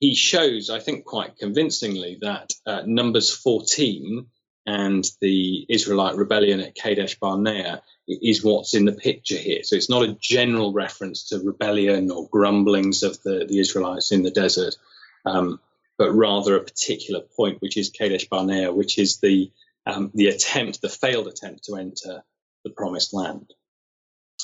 he 0.00 0.14
shows, 0.14 0.70
I 0.70 0.80
think, 0.80 1.04
quite 1.04 1.38
convincingly 1.38 2.18
that 2.20 2.52
uh, 2.66 2.82
Numbers 2.86 3.32
14 3.32 4.26
and 4.66 5.08
the 5.20 5.64
Israelite 5.68 6.16
rebellion 6.16 6.60
at 6.60 6.74
Kadesh 6.74 7.18
Barnea 7.18 7.82
is 8.08 8.42
what's 8.42 8.74
in 8.74 8.84
the 8.84 8.92
picture 8.92 9.36
here. 9.36 9.62
So 9.62 9.76
it's 9.76 9.88
not 9.88 10.02
a 10.02 10.16
general 10.20 10.72
reference 10.72 11.28
to 11.28 11.38
rebellion 11.38 12.10
or 12.10 12.28
grumblings 12.28 13.02
of 13.02 13.22
the, 13.22 13.46
the 13.48 13.60
Israelites 13.60 14.12
in 14.12 14.22
the 14.22 14.30
desert, 14.30 14.76
um, 15.24 15.60
but 15.98 16.12
rather 16.12 16.56
a 16.56 16.64
particular 16.64 17.20
point, 17.20 17.62
which 17.62 17.76
is 17.76 17.90
Kadesh 17.90 18.28
Barnea, 18.28 18.72
which 18.72 18.98
is 18.98 19.18
the 19.18 19.50
um, 19.86 20.10
the 20.14 20.26
attempt, 20.26 20.82
the 20.82 20.88
failed 20.88 21.28
attempt 21.28 21.64
to 21.64 21.76
enter 21.76 22.24
the 22.64 22.70
promised 22.70 23.14
land. 23.14 23.52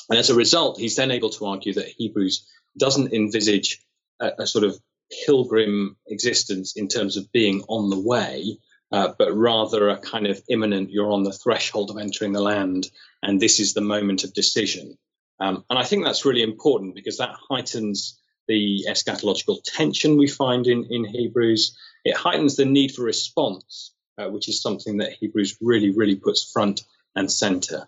And 0.09 0.17
as 0.17 0.29
a 0.29 0.35
result, 0.35 0.79
he's 0.79 0.95
then 0.95 1.11
able 1.11 1.31
to 1.31 1.45
argue 1.47 1.73
that 1.73 1.87
Hebrews 1.87 2.47
doesn't 2.77 3.13
envisage 3.13 3.81
a, 4.21 4.31
a 4.39 4.47
sort 4.47 4.63
of 4.63 4.79
pilgrim 5.25 5.97
existence 6.07 6.77
in 6.77 6.87
terms 6.87 7.17
of 7.17 7.31
being 7.31 7.63
on 7.67 7.89
the 7.89 7.99
way, 7.99 8.57
uh, 8.93 9.11
but 9.17 9.35
rather 9.35 9.89
a 9.89 9.97
kind 9.97 10.27
of 10.27 10.39
imminent, 10.47 10.91
you're 10.91 11.11
on 11.11 11.23
the 11.23 11.33
threshold 11.33 11.89
of 11.89 11.97
entering 11.97 12.31
the 12.31 12.41
land, 12.41 12.91
and 13.23 13.41
this 13.41 13.59
is 13.59 13.73
the 13.73 13.81
moment 13.81 14.23
of 14.23 14.33
decision. 14.35 14.99
Um, 15.39 15.65
and 15.67 15.79
I 15.79 15.83
think 15.83 16.05
that's 16.05 16.25
really 16.25 16.43
important 16.43 16.93
because 16.93 17.17
that 17.17 17.35
heightens 17.49 18.19
the 18.47 18.85
eschatological 18.87 19.63
tension 19.63 20.15
we 20.15 20.27
find 20.27 20.67
in, 20.67 20.85
in 20.91 21.05
Hebrews. 21.05 21.75
It 22.05 22.15
heightens 22.15 22.55
the 22.55 22.65
need 22.65 22.93
for 22.93 23.01
response, 23.01 23.91
uh, 24.19 24.29
which 24.29 24.47
is 24.47 24.61
something 24.61 24.97
that 24.97 25.13
Hebrews 25.13 25.57
really, 25.59 25.89
really 25.89 26.15
puts 26.15 26.51
front 26.51 26.83
and 27.15 27.31
center. 27.31 27.87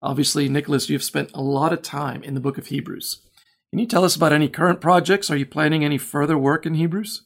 Obviously, 0.00 0.48
Nicholas, 0.48 0.88
you've 0.88 1.02
spent 1.02 1.30
a 1.34 1.42
lot 1.42 1.72
of 1.72 1.82
time 1.82 2.22
in 2.22 2.34
the 2.34 2.40
book 2.40 2.58
of 2.58 2.68
Hebrews. 2.68 3.22
Can 3.70 3.80
you 3.80 3.86
tell 3.86 4.04
us 4.04 4.14
about 4.14 4.32
any 4.32 4.48
current 4.48 4.80
projects? 4.80 5.30
Are 5.30 5.36
you 5.36 5.46
planning 5.46 5.84
any 5.84 5.98
further 5.98 6.38
work 6.38 6.64
in 6.64 6.74
Hebrews? 6.74 7.22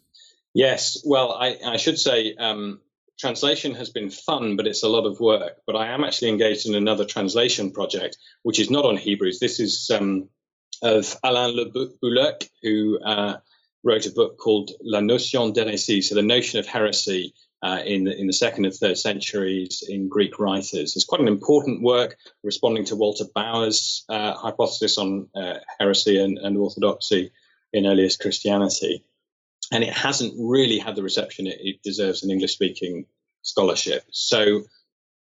Yes. 0.54 1.02
Well, 1.04 1.32
I, 1.32 1.58
I 1.66 1.76
should 1.76 1.98
say 1.98 2.34
um, 2.38 2.80
translation 3.18 3.74
has 3.74 3.90
been 3.90 4.10
fun, 4.10 4.56
but 4.56 4.66
it's 4.66 4.82
a 4.82 4.88
lot 4.88 5.06
of 5.06 5.20
work. 5.20 5.58
But 5.66 5.76
I 5.76 5.88
am 5.88 6.04
actually 6.04 6.28
engaged 6.28 6.66
in 6.66 6.74
another 6.74 7.04
translation 7.04 7.70
project, 7.70 8.16
which 8.42 8.60
is 8.60 8.70
not 8.70 8.84
on 8.84 8.96
Hebrews. 8.96 9.38
This 9.40 9.60
is 9.60 9.90
um, 9.90 10.28
of 10.82 11.16
Alain 11.24 11.56
Le 11.56 11.70
Boulluec, 11.70 12.48
who 12.62 12.98
uh, 13.00 13.38
wrote 13.82 14.06
a 14.06 14.10
book 14.10 14.38
called 14.38 14.70
La 14.82 15.00
Notion 15.00 15.52
d'hérésie, 15.52 16.02
so 16.02 16.14
the 16.14 16.22
notion 16.22 16.58
of 16.58 16.66
heresy 16.66 17.34
uh, 17.62 17.80
in, 17.84 18.04
the, 18.04 18.16
in 18.18 18.26
the 18.26 18.32
second 18.32 18.66
and 18.66 18.74
third 18.74 18.98
centuries 18.98 19.82
in 19.88 20.08
Greek 20.08 20.38
writers. 20.38 20.94
It's 20.94 21.04
quite 21.04 21.22
an 21.22 21.28
important 21.28 21.82
work 21.82 22.16
responding 22.44 22.84
to 22.86 22.96
Walter 22.96 23.24
Bauer's 23.34 24.04
uh, 24.08 24.34
hypothesis 24.34 24.98
on 24.98 25.28
uh, 25.34 25.54
heresy 25.80 26.20
and, 26.22 26.38
and 26.38 26.56
orthodoxy 26.58 27.32
in 27.72 27.86
earliest 27.86 28.20
Christianity 28.20 29.04
and 29.72 29.82
it 29.82 29.92
hasn't 29.92 30.34
really 30.38 30.78
had 30.78 30.96
the 30.96 31.02
reception 31.02 31.46
it, 31.46 31.58
it 31.60 31.82
deserves 31.82 32.22
in 32.22 32.30
English 32.30 32.52
speaking 32.52 33.06
scholarship. 33.42 34.04
So, 34.10 34.62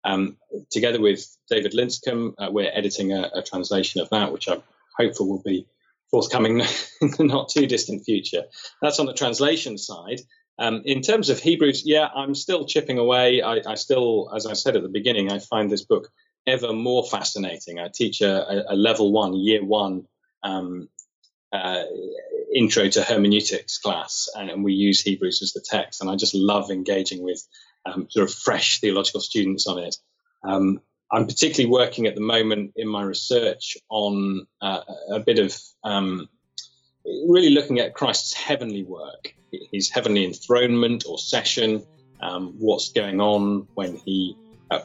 um, 0.04 0.36
together 0.70 1.00
with 1.00 1.26
David 1.48 1.72
Lincicum, 1.72 2.34
uh, 2.38 2.48
we're 2.50 2.70
editing 2.72 3.12
a, 3.12 3.30
a, 3.34 3.42
translation 3.42 4.02
of 4.02 4.10
that, 4.10 4.32
which 4.32 4.48
I'm 4.48 4.62
hopeful 4.98 5.28
will 5.28 5.42
be 5.42 5.66
forthcoming 6.10 6.60
in 7.00 7.10
the 7.10 7.24
not 7.24 7.48
too 7.48 7.66
distant 7.66 8.04
future. 8.04 8.44
That's 8.82 9.00
on 9.00 9.06
the 9.06 9.14
translation 9.14 9.78
side. 9.78 10.20
Um, 10.58 10.82
in 10.84 11.00
terms 11.00 11.30
of 11.30 11.40
Hebrews, 11.40 11.82
yeah, 11.84 12.08
I'm 12.14 12.34
still 12.34 12.66
chipping 12.66 12.98
away. 12.98 13.42
I, 13.42 13.60
I, 13.66 13.74
still, 13.74 14.30
as 14.34 14.46
I 14.46 14.52
said 14.52 14.76
at 14.76 14.82
the 14.82 14.88
beginning, 14.88 15.32
I 15.32 15.38
find 15.40 15.70
this 15.70 15.84
book 15.84 16.10
ever 16.46 16.72
more 16.72 17.04
fascinating. 17.04 17.80
I 17.80 17.88
teach 17.92 18.20
a, 18.20 18.72
a 18.72 18.76
level 18.76 19.10
one, 19.10 19.34
year 19.34 19.64
one 19.64 20.06
um, 20.44 20.88
uh, 21.54 21.84
intro 22.52 22.88
to 22.88 23.02
hermeneutics 23.02 23.78
class, 23.78 24.28
and, 24.36 24.50
and, 24.50 24.64
we 24.64 24.72
use 24.72 25.00
Hebrews 25.00 25.40
as 25.40 25.52
the 25.52 25.60
text. 25.60 26.00
And 26.00 26.10
I 26.10 26.16
just 26.16 26.34
love 26.34 26.70
engaging 26.70 27.22
with 27.22 27.46
um, 27.86 28.08
sort 28.10 28.28
of 28.28 28.34
fresh 28.34 28.80
theological 28.80 29.20
students 29.20 29.68
on 29.68 29.78
it. 29.78 29.96
Um, 30.42 30.80
I'm 31.12 31.26
particularly 31.26 31.70
working 31.70 32.06
at 32.06 32.16
the 32.16 32.20
moment 32.20 32.72
in 32.74 32.88
my 32.88 33.02
research 33.02 33.76
on 33.88 34.46
uh, 34.60 34.80
a 35.10 35.20
bit 35.20 35.38
of 35.38 35.56
um, 35.84 36.28
really 37.04 37.50
looking 37.50 37.78
at 37.78 37.94
Christ's 37.94 38.32
heavenly 38.32 38.82
work, 38.82 39.32
his 39.72 39.90
heavenly 39.90 40.24
enthronement 40.24 41.04
or 41.06 41.18
session, 41.18 41.86
um, 42.20 42.54
what's 42.58 42.90
going 42.90 43.20
on 43.20 43.68
when 43.74 43.96
he 43.96 44.36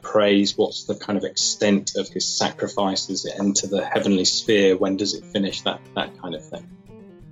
prays, 0.02 0.58
what's 0.58 0.86
the 0.86 0.96
kind 0.96 1.18
of 1.18 1.24
extent 1.24 1.96
of 1.96 2.08
his 2.10 2.28
sacrifice, 2.28 3.08
does 3.08 3.26
it 3.26 3.34
enter 3.39 3.68
the 3.68 3.86
heavenly 3.86 4.26
sphere, 4.26 4.78
when 4.78 4.98
does 4.98 5.13
it 5.13 5.26
finish, 5.26 5.62
that, 5.62 5.82
that 5.96 6.20
kind 6.22 6.36
of 6.36 6.46
thing. 6.48 6.70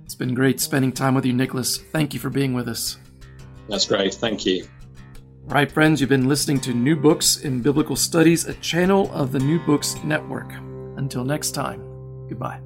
It's 0.04 0.14
been 0.14 0.34
great 0.34 0.60
spending 0.60 0.92
time 0.92 1.14
with 1.14 1.26
you, 1.26 1.32
Nicholas. 1.32 1.78
Thank 1.78 2.14
you 2.14 2.20
for 2.20 2.30
being 2.30 2.54
with 2.54 2.68
us. 2.68 2.98
That's 3.68 3.86
great. 3.86 4.14
Thank 4.14 4.46
you. 4.46 4.66
All 5.48 5.54
right, 5.54 5.70
friends, 5.70 6.00
you've 6.00 6.10
been 6.10 6.28
listening 6.28 6.60
to 6.60 6.74
New 6.74 6.96
Books 6.96 7.38
in 7.38 7.62
Biblical 7.62 7.96
Studies, 7.96 8.46
a 8.46 8.54
channel 8.54 9.10
of 9.12 9.32
the 9.32 9.38
New 9.38 9.58
Books 9.64 9.96
Network. 10.04 10.50
Until 10.96 11.24
next 11.24 11.52
time, 11.52 11.80
goodbye. 12.28 12.60